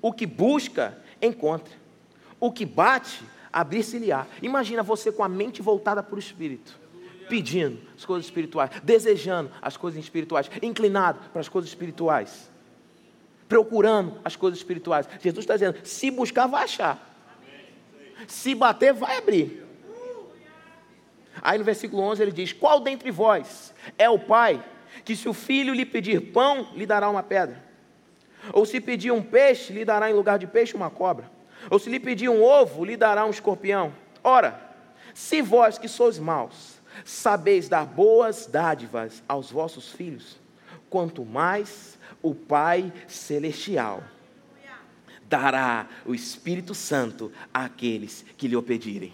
[0.00, 1.74] O que busca, encontra.
[2.40, 4.26] O que bate, abrir-se-lhe-á.
[4.42, 6.78] Imagina você com a mente voltada para o Espírito,
[7.28, 12.50] pedindo as coisas espirituais, desejando as coisas espirituais, inclinado para as coisas espirituais,
[13.48, 15.08] procurando as coisas espirituais.
[15.20, 17.10] Jesus está dizendo: se buscar, vai achar.
[18.26, 19.64] Se bater, vai abrir.
[21.42, 24.62] Aí no versículo 11 ele diz: Qual dentre vós é o pai
[25.04, 27.62] que, se o filho lhe pedir pão, lhe dará uma pedra?
[28.52, 31.30] Ou se pedir um peixe, lhe dará em lugar de peixe uma cobra?
[31.70, 33.92] Ou se lhe pedir um ovo, lhe dará um escorpião.
[34.22, 34.60] Ora,
[35.14, 36.73] se vós que sois maus,
[37.04, 40.38] sabeis dar boas dádivas aos vossos filhos,
[40.90, 44.02] quanto mais o Pai Celestial
[45.28, 49.12] dará o Espírito Santo àqueles que lhe o pedirem.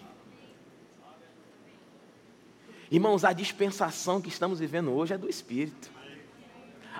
[2.91, 5.89] Irmãos, a dispensação que estamos vivendo hoje é do Espírito.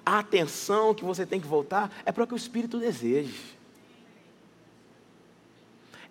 [0.05, 3.37] A atenção que você tem que voltar é para o que o Espírito deseja.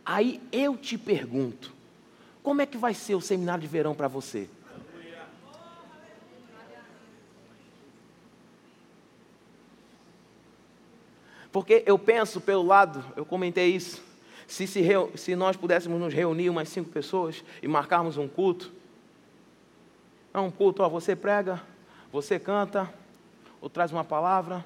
[0.05, 1.73] Aí eu te pergunto:
[2.43, 4.49] como é que vai ser o seminário de verão para você?
[11.53, 14.03] Porque eu penso pelo lado, eu comentei isso,
[14.47, 14.83] se, se,
[15.15, 18.73] se, nós pudéssemos nos reunir umas cinco pessoas e marcarmos um culto,
[20.35, 21.63] não um culto, ó, você prega,
[22.13, 22.93] você canta,
[23.61, 24.65] ou traz uma palavra,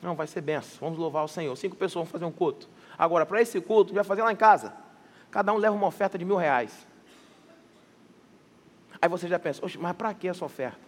[0.00, 1.56] não, vai ser benção, vamos louvar o Senhor.
[1.56, 2.68] Cinco pessoas vão fazer um culto.
[2.96, 4.72] Agora, para esse culto, a vai fazer lá em casa.
[5.30, 6.86] Cada um leva uma oferta de mil reais.
[9.00, 10.78] Aí você já pensa, mas para que essa oferta?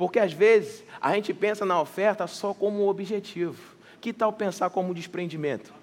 [0.00, 3.76] Porque às vezes a gente pensa na oferta só como objetivo.
[4.00, 5.74] Que tal pensar como desprendimento?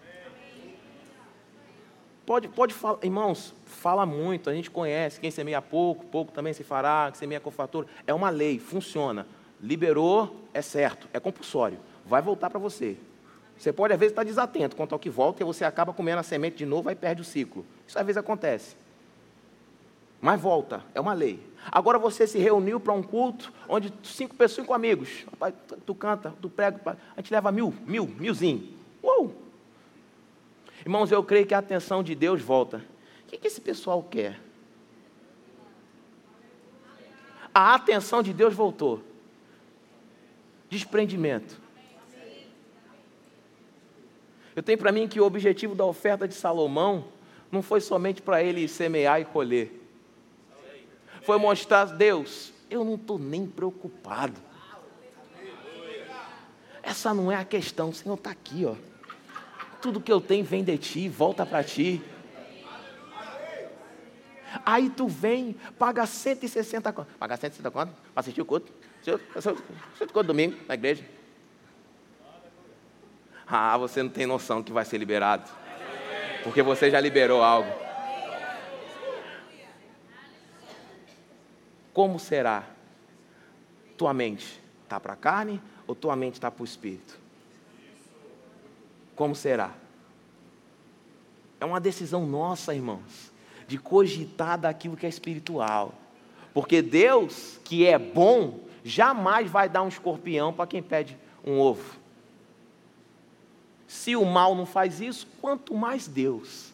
[2.25, 6.63] Pode, pode falar, irmãos, fala muito, a gente conhece, quem semeia pouco, pouco também se
[6.63, 9.27] fará, quem semeia com fatura, é uma lei, funciona.
[9.62, 12.97] Liberou, é certo, é compulsório, vai voltar para você.
[13.56, 16.23] Você pode, às vezes, estar desatento quanto ao que volta e você acaba comendo a
[16.23, 17.63] semente de novo e perde o ciclo.
[17.88, 18.75] Isso às vezes acontece.
[20.28, 21.40] Mas volta, é uma lei.
[21.72, 25.26] Agora você se reuniu para um culto onde cinco pessoas, cinco amigos.
[25.86, 28.74] Tu canta, tu prega, a gente leva mil, mil, milzinho.
[29.02, 29.34] Uou!
[30.82, 32.84] Irmãos, eu creio que a atenção de Deus volta.
[33.24, 34.38] O que, que esse pessoal quer?
[37.56, 39.02] A atenção de Deus voltou.
[40.70, 41.58] Desprendimento.
[44.54, 47.06] Eu tenho para mim que o objetivo da oferta de Salomão
[47.50, 49.77] não foi somente para ele semear e colher.
[51.28, 54.40] Foi mostrar, Deus, eu não estou nem preocupado.
[56.82, 58.76] Essa não é a questão, o Senhor está aqui, ó.
[59.82, 62.02] Tudo que eu tenho vem de ti, volta para ti.
[64.66, 67.10] Aí tu vem, paga 160 conto.
[67.20, 68.72] Paga 160 conto para assistir o culto.
[69.36, 71.04] Assistir o culto domingo na igreja.
[73.46, 75.52] Ah, você não tem noção que vai ser liberado.
[76.42, 77.87] Porque você já liberou algo.
[81.98, 82.64] Como será?
[83.98, 87.18] Tua mente está para a carne ou tua mente está para o espírito?
[89.16, 89.74] Como será?
[91.60, 93.32] É uma decisão nossa, irmãos,
[93.68, 95.92] de cogitar daquilo que é espiritual.
[96.54, 101.98] Porque Deus, que é bom, jamais vai dar um escorpião para quem pede um ovo.
[103.88, 106.72] Se o mal não faz isso, quanto mais Deus.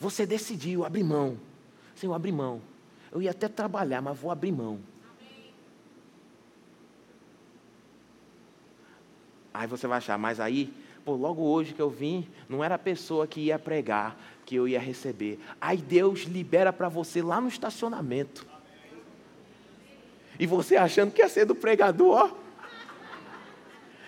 [0.00, 1.38] Você decidiu abrir mão.
[1.94, 2.60] Senhor, abrir mão.
[3.10, 4.78] Eu ia até trabalhar, mas vou abrir mão.
[9.52, 10.72] Aí você vai achar, mas aí,
[11.04, 14.68] pô, logo hoje que eu vim, não era a pessoa que ia pregar, que eu
[14.68, 15.40] ia receber.
[15.60, 18.46] Aí Deus libera para você lá no estacionamento.
[20.38, 22.47] E você achando que ia ser do pregador, ó.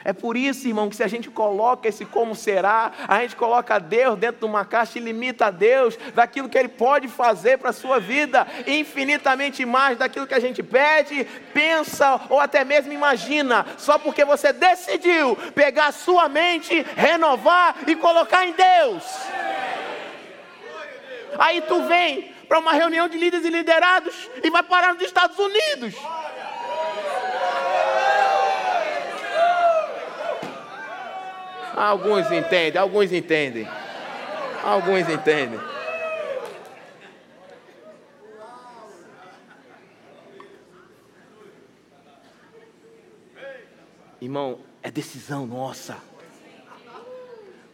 [0.05, 3.79] É por isso, irmão, que se a gente coloca esse como será, a gente coloca
[3.79, 7.71] Deus dentro de uma caixa e limita a Deus daquilo que Ele pode fazer para
[7.71, 13.67] a sua vida, infinitamente mais daquilo que a gente pede, pensa ou até mesmo imagina,
[13.77, 19.05] só porque você decidiu pegar a sua mente, renovar e colocar em Deus.
[21.39, 25.39] Aí tu vem para uma reunião de líderes e liderados e vai parar nos Estados
[25.39, 25.95] Unidos.
[31.81, 33.67] Alguns entendem, alguns entendem.
[34.63, 35.59] Alguns entendem.
[44.21, 45.97] Irmão, é decisão nossa.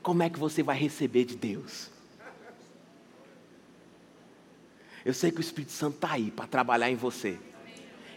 [0.00, 1.90] Como é que você vai receber de Deus?
[5.04, 7.40] Eu sei que o Espírito Santo está aí para trabalhar em você.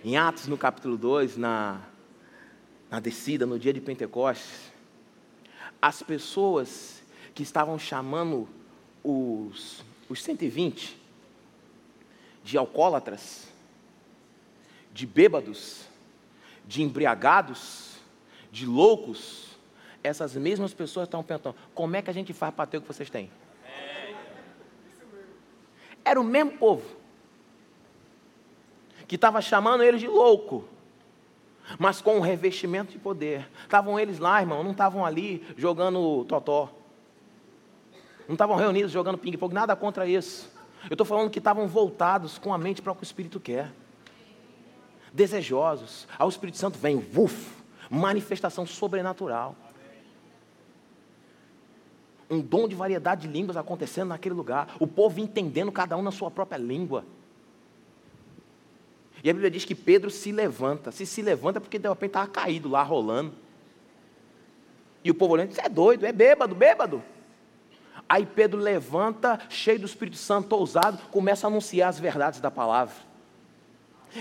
[0.06, 1.82] Em Atos, no capítulo 2, na,
[2.92, 4.70] na descida, no dia de Pentecostes,
[5.82, 7.02] as pessoas
[7.34, 8.48] que estavam chamando
[9.04, 11.00] os, os 120
[12.44, 13.48] de alcoólatras,
[14.94, 15.86] de bêbados,
[16.66, 17.98] de embriagados,
[18.52, 19.58] de loucos,
[20.04, 22.88] essas mesmas pessoas estão perguntando: como é que a gente faz para ter o que
[22.88, 23.30] vocês têm?
[26.04, 26.98] Era o mesmo povo
[29.08, 30.68] que estava chamando eles de louco
[31.78, 33.50] mas com um revestimento de poder.
[33.64, 36.70] Estavam eles lá, irmão, não estavam ali jogando totó.
[38.28, 40.52] Não estavam reunidos jogando ping-pong, nada contra isso.
[40.84, 43.72] Eu estou falando que estavam voltados com a mente para o que o Espírito quer.
[45.12, 46.08] Desejosos.
[46.18, 47.52] Aí o Espírito Santo vem, uf,
[47.90, 49.56] manifestação sobrenatural.
[52.30, 54.76] Um dom de variedade de línguas acontecendo naquele lugar.
[54.80, 57.04] O povo entendendo cada um na sua própria língua.
[59.24, 60.92] E a Bíblia diz que Pedro se levanta.
[60.92, 63.34] Se se levanta porque de repente estava caído lá, rolando.
[65.04, 67.04] E o povo olhando, você é doido, é bêbado, bêbado.
[68.08, 72.96] Aí Pedro levanta, cheio do Espírito Santo, ousado, começa a anunciar as verdades da palavra.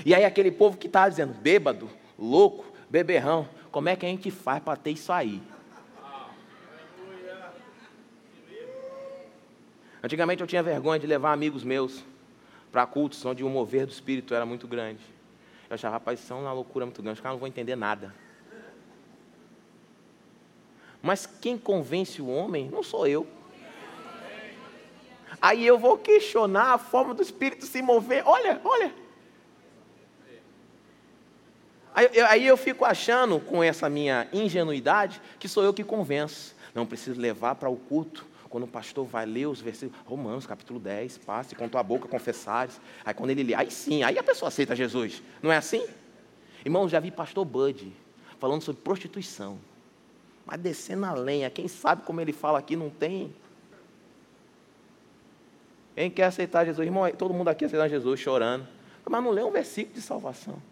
[0.04, 4.30] E aí aquele povo que estava dizendo, bêbado, louco, beberrão, como é que a gente
[4.30, 5.40] faz para ter isso aí?
[10.02, 12.04] Antigamente eu tinha vergonha de levar amigos meus
[12.70, 15.00] para cultos onde o mover do Espírito era muito grande.
[15.68, 18.14] Eu achava, rapaz, isso é uma loucura muito grande, os caras não vão entender nada.
[21.02, 23.26] Mas quem convence o homem não sou eu.
[25.40, 28.22] Aí eu vou questionar a forma do Espírito se mover.
[28.26, 28.92] Olha, olha.
[31.94, 36.56] Aí, eu, aí eu fico achando, com essa minha ingenuidade, que sou eu que convenço.
[36.74, 40.80] Não preciso levar para o culto quando o pastor vai ler os versículos, Romanos capítulo
[40.80, 42.80] 10, passe com tua boca confessares.
[43.04, 45.22] Aí quando ele lê, aí sim, aí a pessoa aceita Jesus.
[45.42, 45.86] Não é assim?
[46.64, 47.92] Irmão, já vi pastor Bud
[48.38, 49.58] falando sobre prostituição.
[50.46, 53.34] Mas descendo a lenha, quem sabe como ele fala aqui não tem.
[55.94, 56.86] Quem quer aceitar Jesus?
[56.86, 58.66] Irmão, todo mundo aqui aceitando Jesus chorando.
[59.08, 60.62] Mas não lê um versículo de salvação.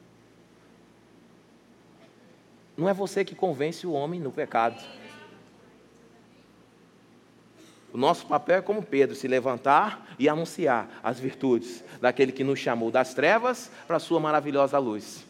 [2.76, 4.82] Não é você que convence o homem no pecado.
[7.92, 12.58] O nosso papel é como Pedro, se levantar e anunciar as virtudes daquele que nos
[12.58, 15.24] chamou das trevas para a sua maravilhosa luz.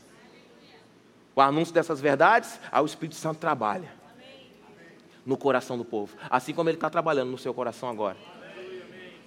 [1.34, 3.88] O anúncio dessas verdades, o Espírito Santo trabalha
[5.24, 8.16] no coração do povo, assim como ele está trabalhando no seu coração agora.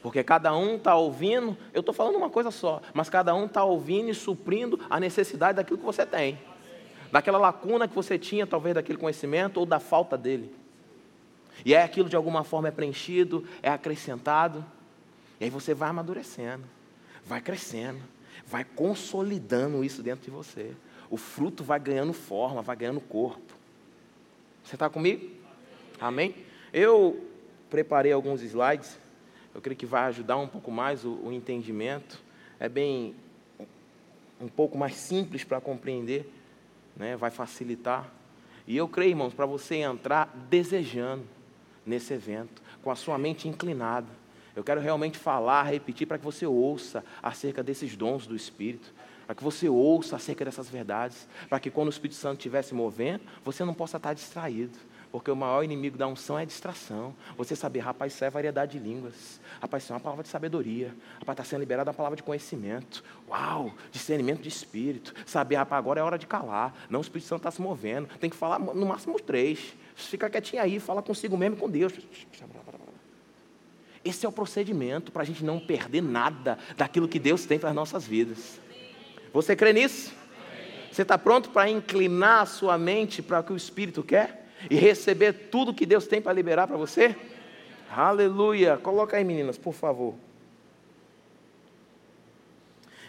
[0.02, 3.63] Porque cada um está ouvindo, eu estou falando uma coisa só, mas cada um está
[3.63, 6.39] ouvindo e suprindo a necessidade daquilo que você tem,
[7.12, 10.59] daquela lacuna que você tinha, talvez daquele conhecimento ou da falta dele.
[11.65, 14.65] E é aquilo de alguma forma é preenchido, é acrescentado.
[15.39, 16.63] E aí você vai amadurecendo,
[17.26, 18.00] vai crescendo,
[18.45, 20.72] vai consolidando isso dentro de você.
[21.10, 23.54] O fruto vai ganhando forma, vai ganhando corpo.
[24.63, 25.30] Você está comigo?
[26.00, 26.36] Amém?
[26.72, 27.26] Eu
[27.69, 28.98] preparei alguns slides.
[29.54, 32.22] Eu creio que vai ajudar um pouco mais o, o entendimento.
[32.60, 33.15] É bem
[34.39, 36.32] um pouco mais simples para compreender,
[36.95, 37.17] né?
[37.17, 38.10] vai facilitar.
[38.67, 41.26] E eu creio, irmãos, para você entrar desejando
[41.86, 44.08] nesse evento, com a sua mente inclinada.
[44.56, 48.93] Eu quero realmente falar, repetir, para que você ouça acerca desses dons do Espírito,
[49.26, 52.74] para que você ouça acerca dessas verdades, para que quando o Espírito Santo estiver se
[52.74, 54.78] movendo, você não possa estar distraído.
[55.12, 57.16] Porque o maior inimigo da unção é a distração.
[57.36, 59.41] Você saber, rapaz, isso é variedade de línguas.
[59.60, 60.93] Rapaz, isso é uma palavra de sabedoria.
[61.20, 63.03] Rapaz, está sendo liberada uma palavra de conhecimento.
[63.28, 65.14] Uau, discernimento de espírito.
[65.26, 66.76] Saber, rapaz, agora é hora de calar.
[66.89, 68.08] Não, o Espírito Santo está se movendo.
[68.20, 69.76] Tem que falar no máximo três.
[70.08, 71.93] Fica quietinho aí, fala consigo mesmo com Deus.
[74.04, 77.70] Esse é o procedimento para a gente não perder nada daquilo que Deus tem para
[77.70, 78.60] as nossas vidas.
[79.34, 80.14] Você crê nisso?
[80.91, 84.39] Você está pronto para inclinar a sua mente para o que o Espírito quer?
[84.70, 87.16] e receber tudo que Deus tem para liberar para você?
[87.89, 88.78] Aleluia!
[88.78, 90.16] Coloca aí, meninas, por favor.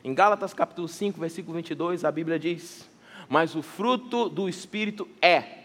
[0.05, 2.88] Em Gálatas capítulo 5, versículo 22, a Bíblia diz:
[3.28, 5.59] Mas o fruto do Espírito é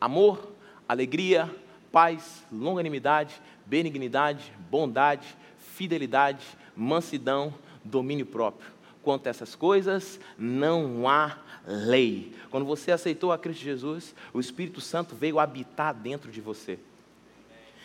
[0.00, 0.52] amor,
[0.88, 1.54] alegria,
[1.92, 7.52] paz, longanimidade, benignidade, bondade, fidelidade, mansidão,
[7.84, 8.70] domínio próprio.
[9.02, 12.34] Quanto a essas coisas, não há lei.
[12.50, 16.78] Quando você aceitou a Cristo Jesus, o Espírito Santo veio habitar dentro de você.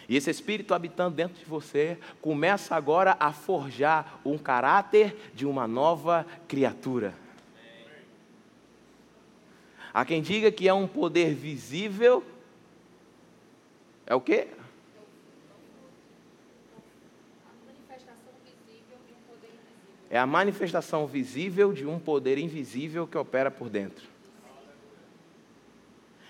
[0.08, 5.68] E esse Espírito habitando dentro de você começa agora a forjar um caráter de uma
[5.68, 7.14] nova criatura.
[9.93, 12.24] Há quem diga que é um poder visível.
[14.06, 14.47] É o quê?
[20.10, 24.08] É a manifestação visível de um poder invisível que opera por dentro.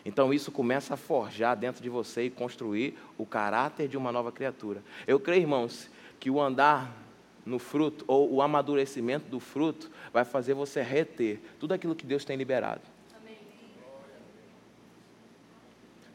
[0.06, 4.32] Então isso começa a forjar dentro de você e construir o caráter de uma nova
[4.32, 4.82] criatura.
[5.06, 6.96] Eu creio, irmãos, que o andar
[7.46, 12.24] no fruto, ou o amadurecimento do fruto, vai fazer você reter tudo aquilo que Deus
[12.24, 12.93] tem liberado.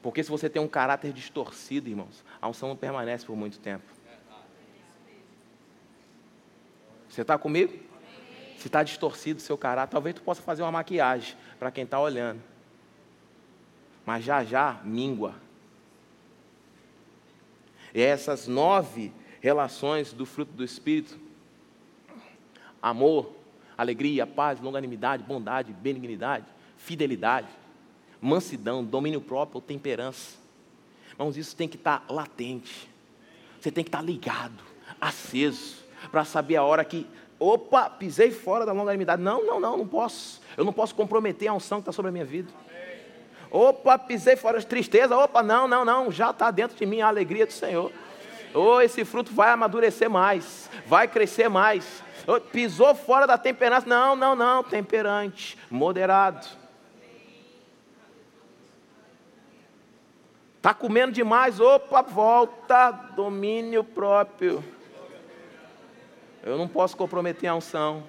[0.03, 3.84] Porque se você tem um caráter distorcido, irmãos, a unção não permanece por muito tempo.
[7.09, 7.72] Você está comigo?
[8.59, 11.99] Se está distorcido o seu caráter, talvez tu possa fazer uma maquiagem para quem está
[11.99, 12.40] olhando
[14.09, 15.34] mas já já mingua.
[17.92, 21.20] E essas nove relações do fruto do Espírito:
[22.80, 23.36] amor,
[23.76, 26.46] alegria, paz, longanimidade, bondade, benignidade,
[26.78, 27.49] fidelidade,
[28.20, 30.36] mansidão, domínio próprio, temperança.
[31.12, 32.88] Irmãos, isso tem que estar tá latente.
[33.60, 34.62] Você tem que estar tá ligado,
[35.00, 35.76] aceso,
[36.10, 37.06] para saber a hora que,
[37.38, 39.20] opa, pisei fora da longanimidade.
[39.20, 40.40] Não, não, não, não posso.
[40.56, 42.52] Eu não posso comprometer a unção que está sobre a minha vida.
[43.50, 45.16] Opa, pisei fora de tristeza.
[45.16, 46.12] Opa, não, não, não.
[46.12, 47.90] Já está dentro de mim a alegria do Senhor.
[48.54, 52.02] Oh, esse fruto vai amadurecer mais, vai crescer mais.
[52.26, 53.86] Oh, pisou fora da temperança.
[53.86, 54.62] Não, não, não.
[54.62, 56.46] Temperante, moderado.
[60.59, 61.59] Está comendo demais.
[61.61, 62.90] Opa, volta.
[63.16, 64.62] Domínio próprio.
[66.42, 68.04] Eu não posso comprometer a unção.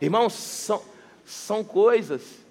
[0.00, 0.82] Irmãos, são,
[1.24, 2.44] são coisas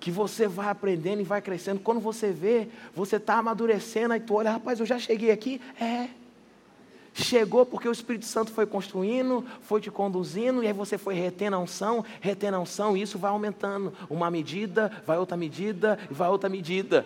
[0.00, 1.80] que você vai aprendendo e vai crescendo.
[1.80, 5.60] Quando você vê, você está amadurecendo, aí tu olha, rapaz, eu já cheguei aqui.
[5.80, 6.08] É.
[7.12, 11.56] Chegou porque o Espírito Santo foi construindo, foi te conduzindo, e aí você foi retendo
[11.56, 13.92] a unção, retendo a unção, e isso vai aumentando.
[14.08, 17.04] Uma medida, vai outra medida, e vai outra medida.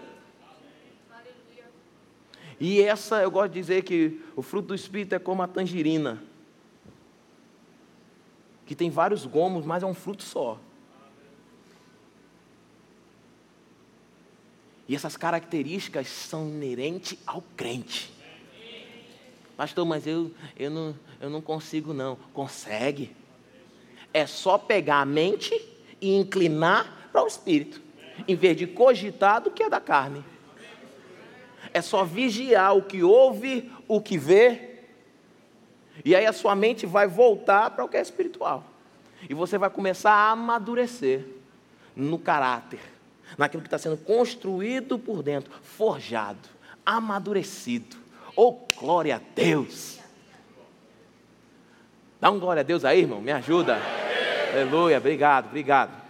[2.65, 6.23] E essa, eu gosto de dizer que o fruto do Espírito é como a tangerina,
[8.65, 10.61] que tem vários gomos, mas é um fruto só.
[14.87, 18.13] E essas características são inerentes ao crente.
[19.57, 22.15] Pastor, mas eu, eu, não, eu não consigo não.
[22.33, 23.11] Consegue.
[24.15, 25.53] É só pegar a mente
[26.01, 27.83] e inclinar para o Espírito.
[28.29, 30.25] Em vez de cogitar do que é da carne.
[31.73, 34.81] É só vigiar o que ouve, o que vê.
[36.05, 38.64] E aí a sua mente vai voltar para o que é espiritual.
[39.29, 41.27] E você vai começar a amadurecer
[41.95, 42.81] no caráter
[43.37, 46.49] naquilo que está sendo construído por dentro, forjado,
[46.85, 47.97] amadurecido.
[48.37, 50.01] Oh, glória a Deus!
[52.20, 53.79] Dá um glória a Deus aí, irmão, me ajuda.
[54.53, 56.03] Aleluia, obrigado, obrigado.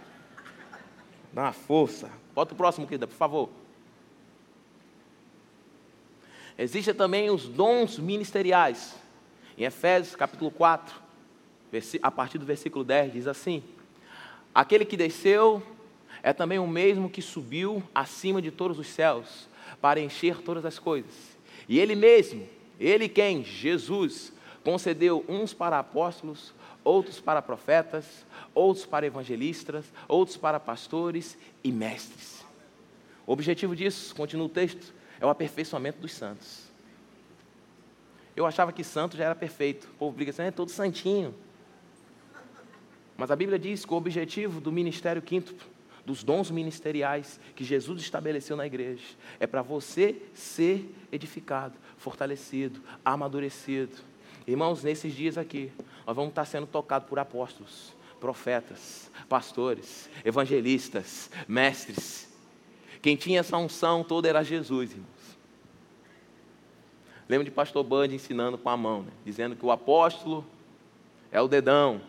[1.31, 2.09] Dá uma força.
[2.35, 3.49] Bota o próximo, querida, por favor.
[6.57, 8.95] Existem também os dons ministeriais.
[9.57, 10.95] Em Efésios capítulo 4,
[12.01, 13.63] a partir do versículo 10, diz assim:
[14.53, 15.63] Aquele que desceu
[16.21, 19.47] é também o mesmo que subiu acima de todos os céus
[19.81, 21.13] para encher todas as coisas.
[21.67, 22.47] E ele mesmo,
[22.79, 23.43] ele quem?
[23.43, 24.31] Jesus,
[24.63, 32.45] concedeu uns para apóstolos, outros para profetas, outros para evangelistas, outros para pastores e mestres.
[33.25, 34.93] O objetivo disso, continua o texto,
[35.23, 36.65] é o aperfeiçoamento dos santos.
[38.35, 39.87] Eu achava que santo já era perfeito.
[39.93, 41.33] O povo briga assim, é todo santinho.
[43.15, 45.55] Mas a Bíblia diz que o objetivo do ministério quinto
[46.05, 49.05] dos dons ministeriais que Jesus estabeleceu na igreja.
[49.39, 53.95] É para você ser edificado, fortalecido, amadurecido.
[54.45, 55.71] Irmãos, nesses dias aqui,
[56.05, 62.32] nós vamos estar sendo tocados por apóstolos, profetas, pastores, evangelistas, mestres.
[63.03, 65.09] Quem tinha essa unção toda era Jesus, irmãos.
[67.27, 69.11] Lembro de pastor Band ensinando com a mão, né?
[69.25, 70.45] dizendo que o apóstolo
[71.29, 71.99] é o dedão,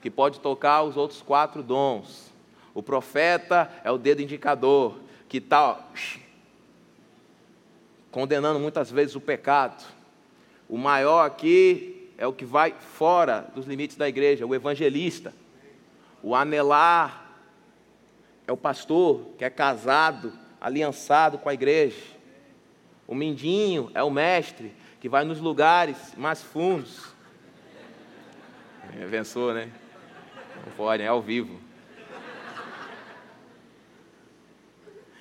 [0.00, 2.32] que pode tocar os outros quatro dons.
[2.72, 5.84] O profeta é o dedo indicador, que está
[8.12, 9.84] condenando muitas vezes o pecado.
[10.68, 15.34] O maior aqui é o que vai fora dos limites da igreja, o evangelista.
[16.22, 17.27] O anelar
[18.48, 22.00] é o pastor que é casado, aliançado com a igreja.
[23.06, 27.14] O mindinho é o mestre que vai nos lugares mais fundos.
[28.98, 29.70] É, pensou, né?
[30.64, 31.60] Não pode, é ao vivo.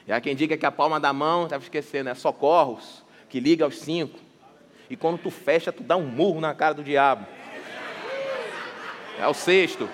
[0.07, 3.65] E há quem diga que a palma da mão, estava esquecendo, é socorros, que liga
[3.65, 4.17] aos cinco.
[4.89, 7.27] E quando tu fecha, tu dá um murro na cara do diabo.
[9.19, 9.89] É o sexto.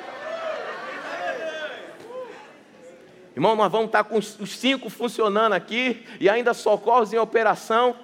[3.35, 7.95] Irmão, nós vamos estar com os cinco funcionando aqui e ainda socorros em operação.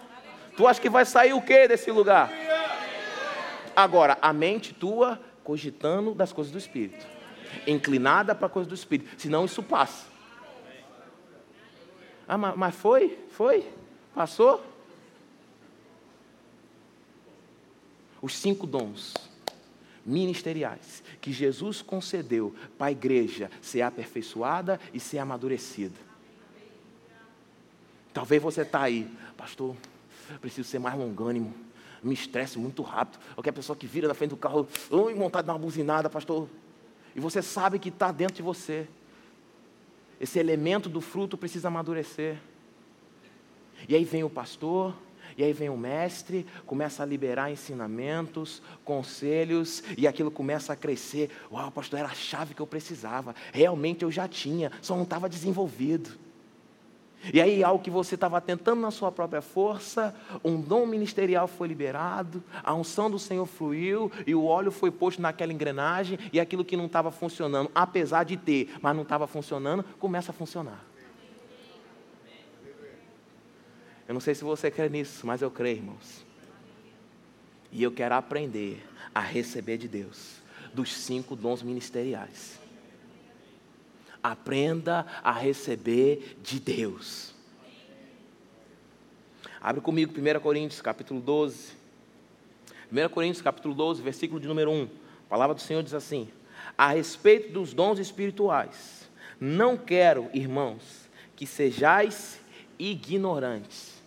[0.57, 2.32] Tu acha que vai sair o que desse lugar?
[3.75, 7.05] Agora, a mente tua cogitando das coisas do Espírito,
[7.67, 10.07] inclinada para a coisa do Espírito, senão isso passa.
[12.27, 13.17] Ah, mas foi?
[13.32, 13.67] Foi?
[14.13, 14.63] Passou?
[18.21, 19.28] Os cinco dons
[20.10, 25.95] ministeriais que Jesus concedeu para a igreja ser aperfeiçoada e ser amadurecida.
[28.14, 29.76] Talvez você está aí, pastor,
[30.41, 31.53] preciso ser mais longânimo,
[32.03, 33.20] me estresse muito rápido.
[33.36, 36.47] Qualquer pessoa que vira na frente do carro, oi, vontade de dar uma buzinada, pastor.
[37.16, 38.88] E você sabe que está dentro de você.
[40.20, 42.38] Esse elemento do fruto precisa amadurecer.
[43.88, 44.93] E aí vem o pastor,
[45.38, 51.30] e aí vem o mestre, começa a liberar ensinamentos, conselhos, e aquilo começa a crescer.
[51.51, 53.36] Uau, pastor, era a chave que eu precisava.
[53.51, 56.09] Realmente eu já tinha, só não estava desenvolvido.
[57.34, 61.67] E aí, algo que você estava tentando na sua própria força, um dom ministerial foi
[61.67, 66.63] liberado, a unção do Senhor fluiu e o óleo foi posto naquela engrenagem e aquilo
[66.63, 70.88] que não estava funcionando, apesar de ter, mas não estava funcionando, começa a funcionar.
[74.10, 76.26] Eu não sei se você crê nisso, mas eu creio, irmãos.
[77.72, 78.84] E eu quero aprender
[79.14, 80.41] a receber de Deus
[80.74, 82.60] dos cinco dons ministeriais.
[84.24, 87.36] Aprenda a receber de Deus.
[89.62, 91.74] Abre comigo 1 Coríntios, capítulo 12.
[92.91, 94.86] 1 Coríntios, capítulo 12, versículo de número 1.
[94.86, 96.30] A palavra do Senhor diz assim:
[96.76, 99.07] A respeito dos dons espirituais,
[99.39, 102.41] não quero, irmãos, que sejais
[102.80, 103.98] ignorantes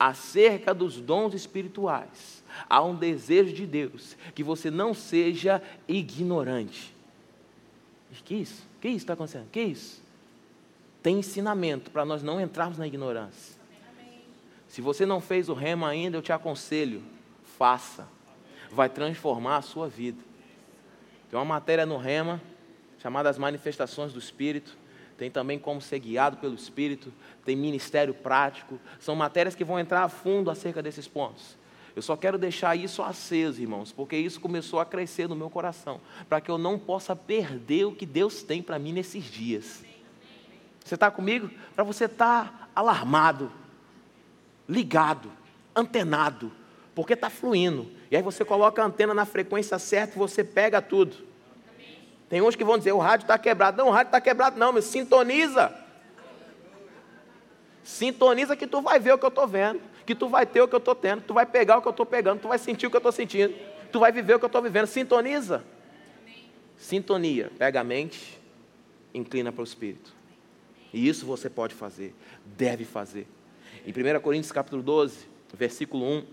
[0.00, 2.42] acerca dos dons espirituais.
[2.68, 6.94] Há um desejo de Deus que você não seja ignorante.
[8.24, 8.66] Que isso?
[8.80, 9.48] Que isso está acontecendo?
[9.52, 10.02] Que isso?
[11.02, 13.60] Tem ensinamento para nós não entrarmos na ignorância.
[14.66, 17.02] Se você não fez o rema ainda, eu te aconselho,
[17.58, 18.08] faça.
[18.70, 20.22] Vai transformar a sua vida.
[21.28, 22.40] Tem uma matéria no rema
[22.98, 24.76] chamada As Manifestações do Espírito.
[25.20, 27.12] Tem também como ser guiado pelo Espírito.
[27.44, 28.80] Tem ministério prático.
[28.98, 31.58] São matérias que vão entrar a fundo acerca desses pontos.
[31.94, 36.00] Eu só quero deixar isso aceso, irmãos, porque isso começou a crescer no meu coração,
[36.26, 39.84] para que eu não possa perder o que Deus tem para mim nesses dias.
[40.82, 41.50] Você está comigo?
[41.74, 43.52] Para você estar tá alarmado,
[44.66, 45.30] ligado,
[45.76, 46.50] antenado,
[46.94, 47.90] porque está fluindo.
[48.10, 51.28] E aí você coloca a antena na frequência certa e você pega tudo.
[52.30, 53.76] Tem uns que vão dizer: o rádio está quebrado.
[53.76, 55.70] Não, o rádio está quebrado, não, mas sintoniza.
[57.82, 60.66] Sintoniza que tu vai ver o que eu estou vendo que tu vai ter o
[60.66, 62.84] que eu estou tendo, tu vai pegar o que eu estou pegando, tu vai sentir
[62.84, 63.54] o que eu estou sentindo,
[63.92, 64.86] tu vai viver o que eu estou vivendo.
[64.86, 65.62] Sintoniza.
[66.76, 67.52] Sintonia.
[67.56, 68.40] Pega a mente,
[69.14, 70.12] inclina para o Espírito.
[70.92, 72.12] E isso você pode fazer,
[72.44, 73.28] deve fazer.
[73.86, 76.24] Em 1 Coríntios capítulo 12, versículo 1,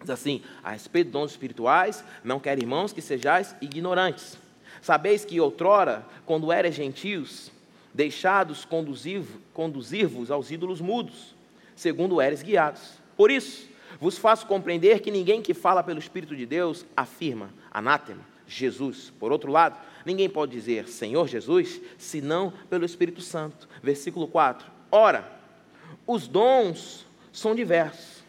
[0.00, 4.38] diz assim: A respeito de dons espirituais, não quero, irmãos, que sejais ignorantes.
[4.82, 7.50] Sabeis que outrora, quando eres gentios,
[7.92, 11.34] deixados conduzir-vos aos ídolos mudos,
[11.74, 13.68] segundo eres guiados por isso,
[14.00, 19.12] vos faço compreender que ninguém que fala pelo Espírito de Deus afirma anátema, Jesus.
[19.20, 23.68] Por outro lado, ninguém pode dizer Senhor Jesus, senão pelo Espírito Santo.
[23.82, 24.66] Versículo 4.
[24.90, 25.30] Ora,
[26.06, 28.24] os dons são diversos.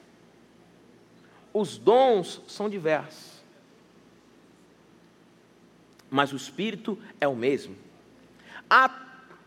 [1.53, 3.30] Os dons são diversos.
[6.11, 7.73] Mas o Espírito é o mesmo.
[8.69, 8.93] Há,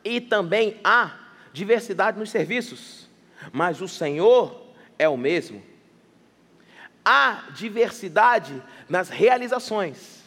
[0.02, 1.14] e também há
[1.52, 3.06] diversidade nos serviços.
[3.52, 4.64] Mas o Senhor
[4.98, 5.62] é o mesmo.
[7.04, 10.22] Há diversidade nas realizações,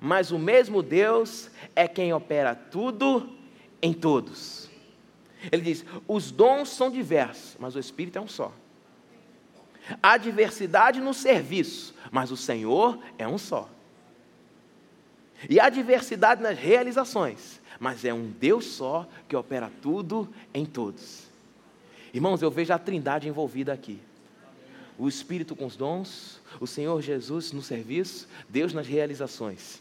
[0.00, 3.36] mas o mesmo Deus é quem opera tudo
[3.82, 4.70] em todos.
[5.50, 8.50] Ele diz: os dons são diversos, mas o Espírito é um só.
[10.02, 13.68] Há diversidade no serviço, mas o Senhor é um só.
[15.48, 21.24] E há diversidade nas realizações, mas é um Deus só que opera tudo em todos.
[22.14, 24.00] Irmãos, eu vejo a trindade envolvida aqui.
[24.98, 29.80] O Espírito com os dons, o Senhor Jesus no serviço, Deus nas realizações.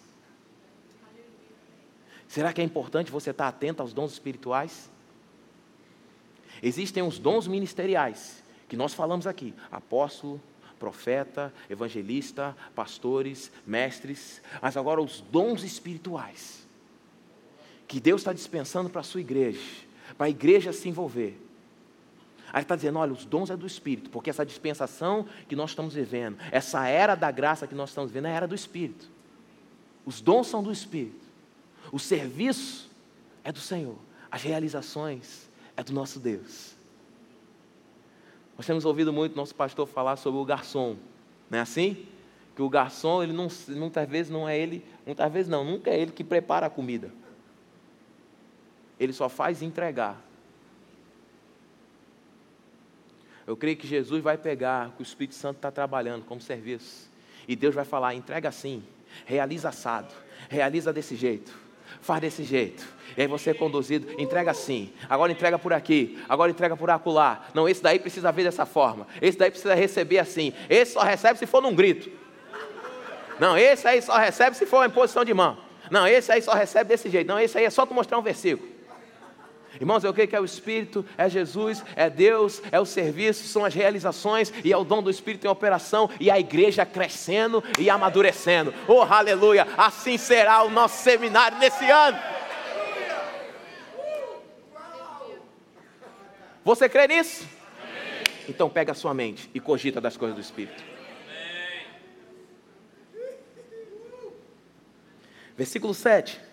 [2.28, 4.90] Será que é importante você estar atento aos dons espirituais?
[6.64, 10.42] Existem os dons ministeriais, que nós falamos aqui: apóstolo,
[10.82, 16.68] profeta, evangelista, pastores, mestres, mas agora os dons espirituais,
[17.88, 19.62] que Deus está dispensando para a sua igreja,
[20.18, 21.40] para a igreja se envolver.
[22.52, 25.94] Aí está dizendo: olha, os dons é do Espírito, porque essa dispensação que nós estamos
[25.94, 29.08] vivendo, essa era da graça que nós estamos vivendo, é a era do Espírito.
[30.04, 31.22] Os dons são do Espírito.
[31.92, 32.90] O serviço
[33.44, 33.98] é do Senhor.
[34.32, 36.81] As realizações é do nosso Deus.
[38.62, 40.96] Nós temos ouvido muito nosso pastor falar sobre o garçom,
[41.50, 42.06] não é assim?
[42.56, 46.00] Que o garçom, ele não, muitas vezes não é ele, muitas vezes não, nunca é
[46.00, 47.12] ele que prepara a comida.
[49.00, 50.22] Ele só faz entregar.
[53.48, 57.10] Eu creio que Jesus vai pegar que o Espírito Santo está trabalhando como serviço.
[57.48, 58.84] E Deus vai falar: entrega assim,
[59.26, 60.14] realiza assado,
[60.50, 61.52] realiza desse jeito
[62.02, 62.86] faz desse jeito.
[63.16, 67.48] E aí você é conduzido, entrega assim, agora entrega por aqui, agora entrega por acolá.
[67.54, 71.38] Não, esse daí precisa ver dessa forma, esse daí precisa receber assim, esse só recebe
[71.38, 72.10] se for num grito.
[73.40, 75.58] Não, esse aí só recebe se for em posição de mão.
[75.90, 77.28] Não, esse aí só recebe desse jeito.
[77.28, 78.71] Não, esse aí é só tu mostrar um versículo.
[79.82, 83.66] Irmãos, eu creio que é o Espírito, é Jesus, é Deus, é o serviço, são
[83.66, 87.90] as realizações e é o dom do Espírito em operação e a igreja crescendo e
[87.90, 88.72] amadurecendo.
[88.88, 89.68] Oh, aleluia!
[89.76, 92.20] Assim será o nosso seminário nesse ano.
[96.64, 97.50] Você crê nisso?
[98.48, 100.84] Então pega a sua mente e cogita das coisas do Espírito.
[105.58, 106.51] Versículo 7.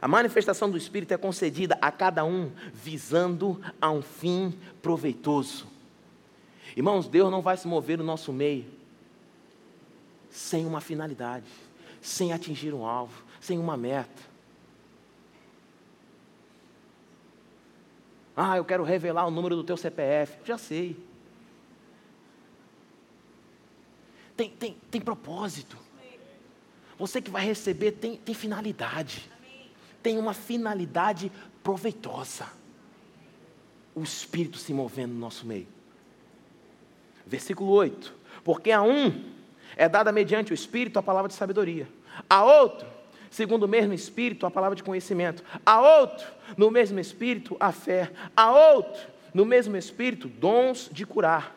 [0.00, 5.66] A manifestação do Espírito é concedida a cada um visando a um fim proveitoso.
[6.76, 8.64] Irmãos, Deus não vai se mover no nosso meio
[10.30, 11.46] sem uma finalidade,
[12.00, 14.22] sem atingir um alvo, sem uma meta.
[18.36, 20.38] Ah, eu quero revelar o número do teu CPF.
[20.44, 20.96] Já sei.
[24.36, 25.76] Tem, tem, tem propósito.
[26.96, 29.28] Você que vai receber tem, tem finalidade
[30.02, 31.30] tem uma finalidade
[31.62, 32.46] proveitosa.
[33.94, 35.66] O Espírito se movendo no nosso meio.
[37.26, 39.24] Versículo 8: Porque a um
[39.76, 41.88] é dada mediante o Espírito a palavra de sabedoria,
[42.28, 42.86] a outro,
[43.30, 46.26] segundo o mesmo Espírito, a palavra de conhecimento, a outro,
[46.56, 49.00] no mesmo Espírito, a fé, a outro,
[49.34, 51.56] no mesmo Espírito, dons de curar.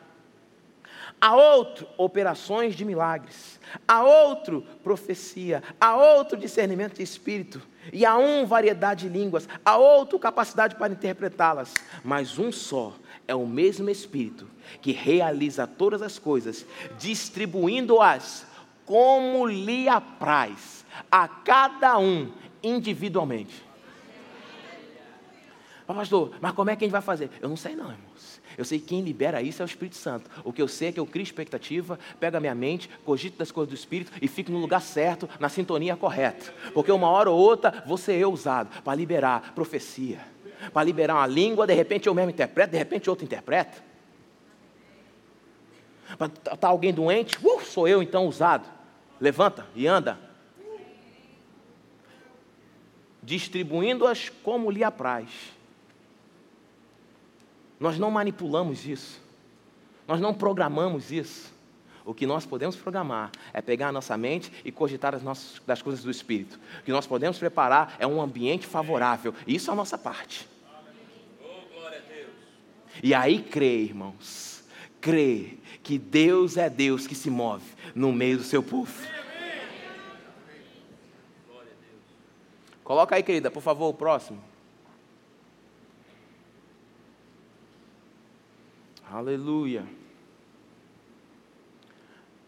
[1.19, 8.17] A outro operações de milagres, a outro profecia, a outro discernimento de espírito, e a
[8.17, 11.73] um variedade de línguas, a outro capacidade para interpretá-las,
[12.03, 12.93] mas um só
[13.27, 14.47] é o mesmo Espírito
[14.81, 16.65] que realiza todas as coisas,
[16.97, 18.45] distribuindo-as
[18.85, 23.63] como lhe apraz, a cada um individualmente.
[25.87, 27.29] Pastor, mas como é que a gente vai fazer?
[27.41, 28.10] Eu não sei não, irmãos.
[28.61, 30.29] Eu sei que quem libera isso é o Espírito Santo.
[30.43, 33.51] O que eu sei é que eu crio expectativa, pego a minha mente, cogito das
[33.51, 36.53] coisas do Espírito e fico no lugar certo, na sintonia correta.
[36.71, 40.19] Porque uma hora ou outra ser eu usado para liberar profecia,
[40.71, 43.83] para liberar uma língua, de repente eu mesmo interpreto, de repente outro interpreta.
[46.11, 48.69] Estar tá alguém doente, uh, sou eu então usado.
[49.19, 50.19] Levanta e anda.
[53.23, 55.31] Distribuindo-as como lhe apraz
[57.81, 59.19] nós não manipulamos isso.
[60.07, 61.51] Nós não programamos isso.
[62.05, 65.81] O que nós podemos programar é pegar a nossa mente e cogitar as nossas, das
[65.81, 66.59] coisas do Espírito.
[66.79, 69.33] O que nós podemos preparar é um ambiente favorável.
[69.47, 70.47] Isso é a nossa parte.
[73.01, 74.63] E aí crê, irmãos.
[74.99, 77.65] Crê que Deus é Deus que se move
[77.95, 78.93] no meio do seu povo.
[82.83, 84.50] Coloca aí, querida, por favor, o próximo.
[89.11, 89.83] Aleluia.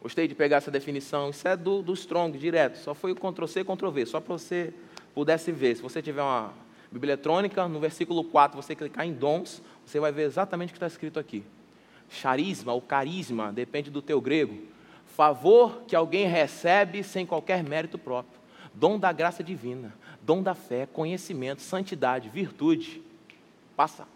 [0.01, 1.29] Gostei de pegar essa definição.
[1.29, 2.77] Isso é do, do Strong, direto.
[2.77, 4.05] Só foi o Ctrl-C, Ctrl-V.
[4.05, 4.73] Só para você
[5.13, 5.75] pudesse ver.
[5.75, 6.53] Se você tiver uma
[6.89, 10.77] Bíblia eletrônica, no versículo 4, você clicar em dons, você vai ver exatamente o que
[10.77, 11.43] está escrito aqui.
[12.09, 14.57] Charisma ou carisma, depende do teu grego.
[15.17, 18.39] Favor que alguém recebe sem qualquer mérito próprio.
[18.73, 19.93] Dom da graça divina.
[20.21, 23.01] Dom da fé, conhecimento, santidade, virtude.
[23.75, 24.07] Passa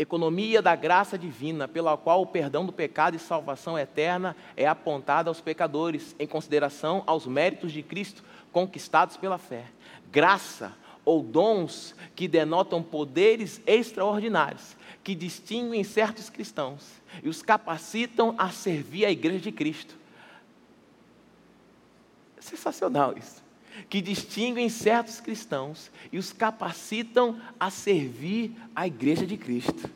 [0.00, 5.28] economia da graça divina, pela qual o perdão do pecado e salvação eterna é apontada
[5.28, 9.64] aos pecadores, em consideração aos méritos de Cristo conquistados pela fé.
[10.10, 10.74] Graça
[11.04, 16.86] ou dons que denotam poderes extraordinários, que distinguem certos cristãos
[17.22, 19.96] e os capacitam a servir a igreja de Cristo.
[22.38, 23.39] Sensacional isso.
[23.88, 29.90] Que distinguem certos cristãos e os capacitam a servir a igreja de Cristo.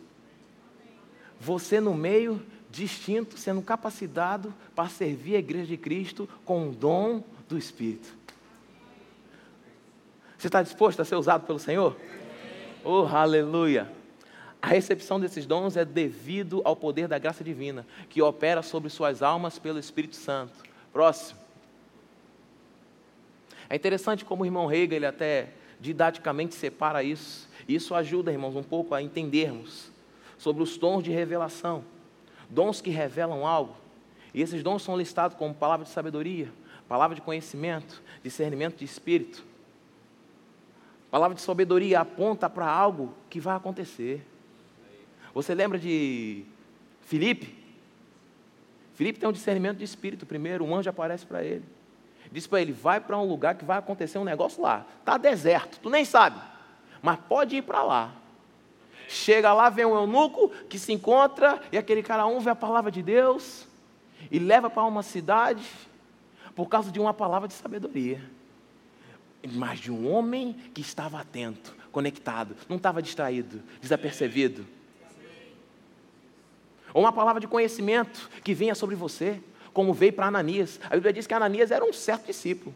[1.40, 7.22] Você no meio, distinto, sendo capacitado para servir a igreja de Cristo com o dom
[7.48, 8.14] do Espírito.
[10.36, 11.96] Você está disposto a ser usado pelo Senhor?
[12.82, 13.90] Oh, aleluia!
[14.60, 19.22] A recepção desses dons é devido ao poder da graça divina, que opera sobre suas
[19.22, 20.54] almas pelo Espírito Santo.
[20.90, 21.43] Próximo.
[23.74, 25.48] É interessante como o irmão Reiga, ele até
[25.80, 27.48] didaticamente separa isso.
[27.66, 29.90] Isso ajuda, irmãos, um pouco a entendermos
[30.38, 31.82] sobre os dons de revelação.
[32.48, 33.74] Dons que revelam algo.
[34.32, 36.52] E esses dons são listados como palavra de sabedoria,
[36.86, 39.44] palavra de conhecimento, discernimento de espírito,
[41.10, 44.24] palavra de sabedoria aponta para algo que vai acontecer.
[45.34, 46.44] Você lembra de
[47.02, 47.52] Filipe?
[48.94, 51.64] Filipe tem um discernimento de espírito primeiro, um anjo aparece para ele.
[52.34, 54.84] Diz para ele: vai para um lugar que vai acontecer um negócio lá.
[55.00, 56.38] Está deserto, tu nem sabe,
[57.00, 58.12] mas pode ir para lá.
[59.08, 63.02] Chega lá, vem um eunuco que se encontra, e aquele cara ouve a palavra de
[63.02, 63.66] Deus
[64.30, 65.64] e leva para uma cidade
[66.56, 68.20] por causa de uma palavra de sabedoria
[69.52, 74.66] mas de um homem que estava atento, conectado, não estava distraído, desapercebido.
[76.92, 79.40] Ou uma palavra de conhecimento que venha sobre você,
[79.74, 80.80] como veio para Ananias.
[80.86, 82.74] A Bíblia diz que Ananias era um certo discípulo.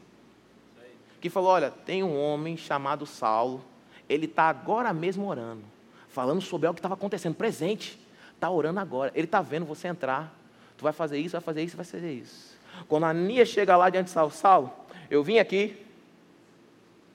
[1.21, 3.65] Que falou: Olha, tem um homem chamado Saulo,
[4.09, 5.63] ele está agora mesmo orando,
[6.11, 7.99] falando sobre algo que estava acontecendo, presente,
[8.35, 10.35] está orando agora, ele está vendo você entrar,
[10.77, 12.59] tu vai fazer isso, vai fazer isso, vai fazer isso.
[12.87, 14.73] Quando Ananias chega lá diante de Saulo, Saulo,
[15.11, 15.77] eu vim aqui,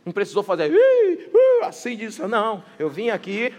[0.04, 0.72] não precisou fazer
[1.64, 2.28] assim disso.
[2.28, 3.54] Não, eu vim aqui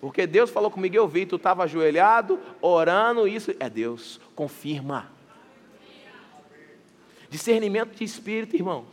[0.00, 5.10] porque Deus falou comigo, eu vi, tu estava ajoelhado, orando, isso é Deus, confirma.
[7.30, 8.84] Discernimento de espírito, irmão.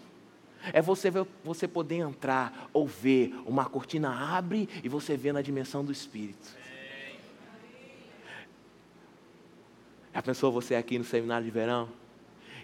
[0.72, 1.10] É você,
[1.44, 6.56] você poder entrar ou ver, uma cortina abre e você vê na dimensão do espírito.
[10.14, 11.90] Já pensou você aqui no seminário de verão?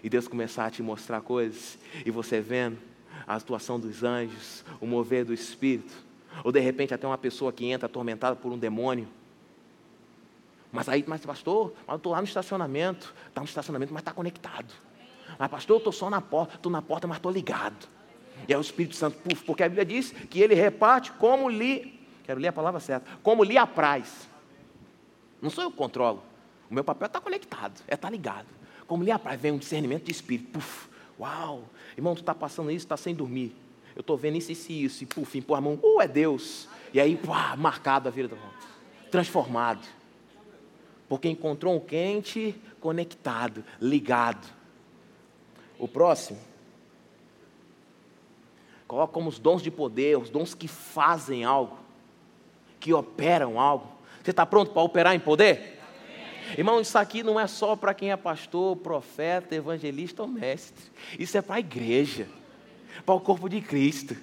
[0.02, 2.78] E Deus começar a te mostrar coisas e você vendo?
[3.26, 5.94] a atuação dos anjos, o mover do Espírito,
[6.44, 9.08] ou de repente até uma pessoa que entra atormentada por um demônio.
[10.72, 14.12] Mas aí, mas pastor, mas eu estou lá no estacionamento, está no estacionamento, mas está
[14.12, 14.72] conectado.
[15.38, 17.88] Mas pastor, eu estou só na porta, estou na porta, mas estou ligado.
[18.48, 21.98] E aí o Espírito Santo, puf, porque a Bíblia diz que ele reparte como lhe,
[22.24, 24.28] quero ler a palavra certa, como lhe apraz.
[25.40, 26.22] Não sou eu que controlo.
[26.70, 28.46] O meu papel está conectado, é estar tá ligado.
[28.86, 31.64] Como lhe apraz, vem um discernimento de espírito, puf, Uau,
[31.94, 33.54] irmão, tu está passando isso, está sem dormir.
[33.94, 35.02] Eu estou vendo isso, isso e isso.
[35.04, 36.66] E puf, impor a mão, uh, é Deus.
[36.94, 38.50] E aí, pá, marcado a vida do irmão.
[39.10, 39.86] Transformado.
[41.10, 44.46] Porque encontrou um quente conectado, ligado.
[45.80, 46.38] O próximo.
[48.86, 51.78] Coloca como os dons de poder, os dons que fazem algo,
[52.78, 53.86] que operam algo.
[54.22, 55.80] Você está pronto para operar em poder?
[56.58, 60.84] Irmão, isso aqui não é só para quem é pastor, profeta, evangelista ou mestre.
[61.18, 62.28] Isso é para a igreja,
[63.06, 64.16] para o corpo de Cristo.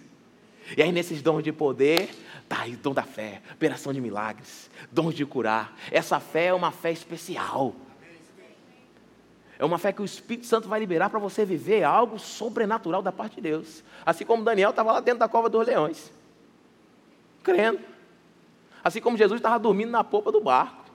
[0.76, 2.10] E aí, nesses dons de poder,
[2.48, 5.76] tá aí o dom da fé, operação de milagres, dons de curar.
[5.90, 7.74] Essa fé é uma fé especial.
[9.60, 13.12] É uma fé que o Espírito Santo vai liberar para você viver algo sobrenatural da
[13.12, 13.84] parte de Deus.
[14.06, 16.12] Assim como Daniel estava lá dentro da cova dos leões,
[17.44, 17.80] crendo.
[18.84, 20.86] Assim como Jesus estava dormindo na popa do barco.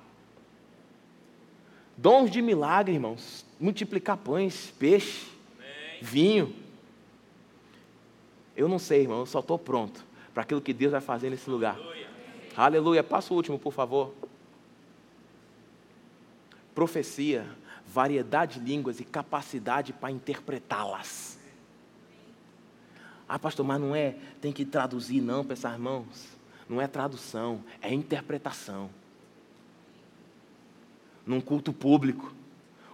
[1.97, 3.45] Dons de milagre, irmãos.
[3.59, 5.27] Multiplicar pães, peixe,
[5.59, 5.99] Amém.
[6.01, 6.57] vinho.
[8.57, 11.51] Eu não sei, irmão, eu só estou pronto para aquilo que Deus vai fazer nesse
[11.51, 11.75] lugar.
[11.75, 12.09] Aleluia.
[12.57, 13.03] Aleluia.
[13.03, 14.15] Passa o último, por favor.
[16.75, 17.47] Profecia,
[17.93, 21.39] variedade de línguas e capacidade para interpretá-las.
[23.29, 26.33] Ah, pastor, mas não é, tem que traduzir não para essas mãos.
[26.69, 28.89] Não é tradução, é interpretação
[31.27, 32.35] num culto público.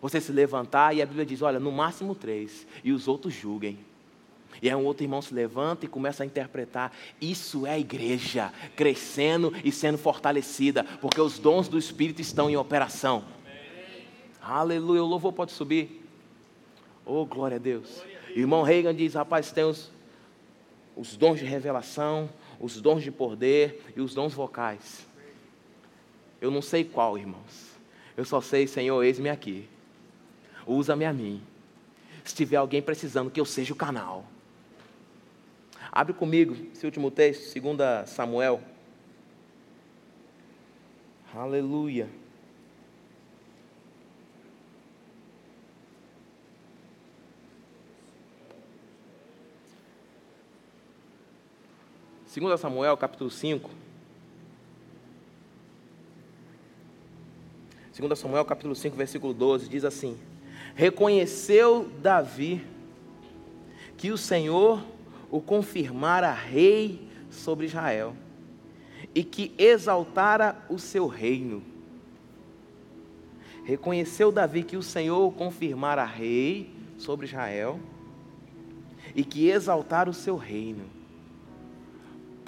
[0.01, 3.79] Você se levantar e a Bíblia diz: olha, no máximo três, e os outros julguem.
[4.63, 6.93] E aí um outro irmão se levanta e começa a interpretar.
[7.21, 12.57] Isso é a igreja crescendo e sendo fortalecida, porque os dons do Espírito estão em
[12.57, 13.25] operação.
[14.49, 16.03] Aleluia, o louvor pode subir.
[17.05, 17.97] Oh, glória a Deus.
[17.97, 18.37] Glória a Deus.
[18.39, 19.93] Irmão Reagan diz: rapaz, tem os,
[20.97, 25.07] os dons de revelação, os dons de poder e os dons vocais.
[26.41, 27.77] Eu não sei qual, irmãos.
[28.17, 29.69] Eu só sei, Senhor, eis-me aqui.
[30.67, 31.43] Usa-me a mim.
[32.25, 34.25] Se tiver alguém precisando, que eu seja o canal.
[35.93, 38.63] Abre comigo esse último texto, 2 Samuel.
[41.35, 42.09] Aleluia.
[52.39, 53.69] Segunda Samuel, capítulo 5.
[57.99, 60.17] 2 Samuel capítulo 5, versículo 12, diz assim:
[60.77, 62.65] Reconheceu Davi
[63.97, 64.85] que o Senhor
[65.33, 68.15] o confirmara rei sobre Israel
[69.13, 71.61] e que exaltara o seu reino.
[73.65, 77.81] Reconheceu Davi que o Senhor o confirmara rei sobre Israel
[79.13, 80.98] e que exaltara o seu reino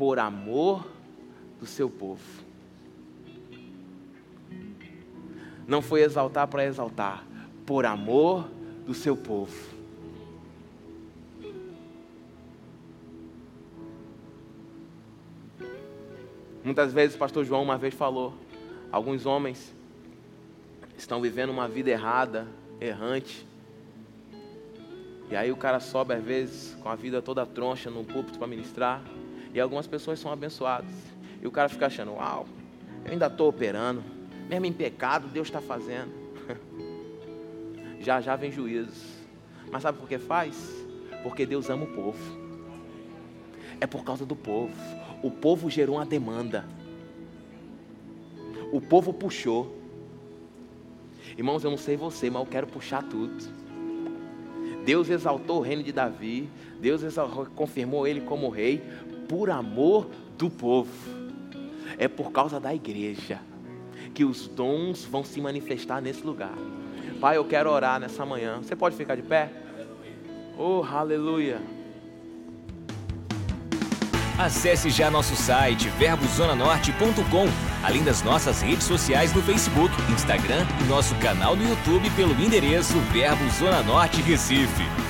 [0.00, 0.88] por amor
[1.60, 2.48] do seu povo.
[5.70, 7.24] não foi exaltar para exaltar,
[7.64, 8.50] por amor
[8.84, 9.54] do seu povo.
[16.64, 18.34] Muitas vezes o pastor João uma vez falou,
[18.90, 19.72] alguns homens
[20.98, 22.48] estão vivendo uma vida errada,
[22.80, 23.46] errante.
[25.30, 28.48] E aí o cara sobe às vezes com a vida toda troncha no púlpito para
[28.48, 29.00] ministrar,
[29.52, 30.94] e algumas pessoas são abençoadas.
[31.42, 32.46] E o cara fica achando, uau,
[33.04, 34.02] eu ainda estou operando
[34.50, 36.10] mesmo em pecado, Deus está fazendo.
[38.02, 39.00] já já vem juízos.
[39.70, 40.84] Mas sabe por que faz?
[41.22, 42.18] Porque Deus ama o povo.
[43.80, 44.74] É por causa do povo.
[45.22, 46.64] O povo gerou uma demanda.
[48.72, 49.78] O povo puxou.
[51.38, 53.60] Irmãos, eu não sei você, mas eu quero puxar tudo.
[54.84, 57.02] Deus exaltou o reino de Davi, Deus
[57.54, 58.82] confirmou ele como rei
[59.30, 60.90] por amor do povo.
[61.96, 63.38] É por causa da igreja
[64.12, 66.54] que os dons vão se manifestar nesse lugar.
[67.20, 68.58] Pai, eu quero orar nessa manhã.
[68.60, 69.48] Você pode ficar de pé?
[70.58, 71.62] Oh, aleluia.
[74.36, 77.46] Acesse já nosso site verbozonanorte.com,
[77.84, 82.98] além das nossas redes sociais no Facebook, Instagram e nosso canal no YouTube pelo endereço
[83.12, 85.09] Verbo Zona Norte Recife.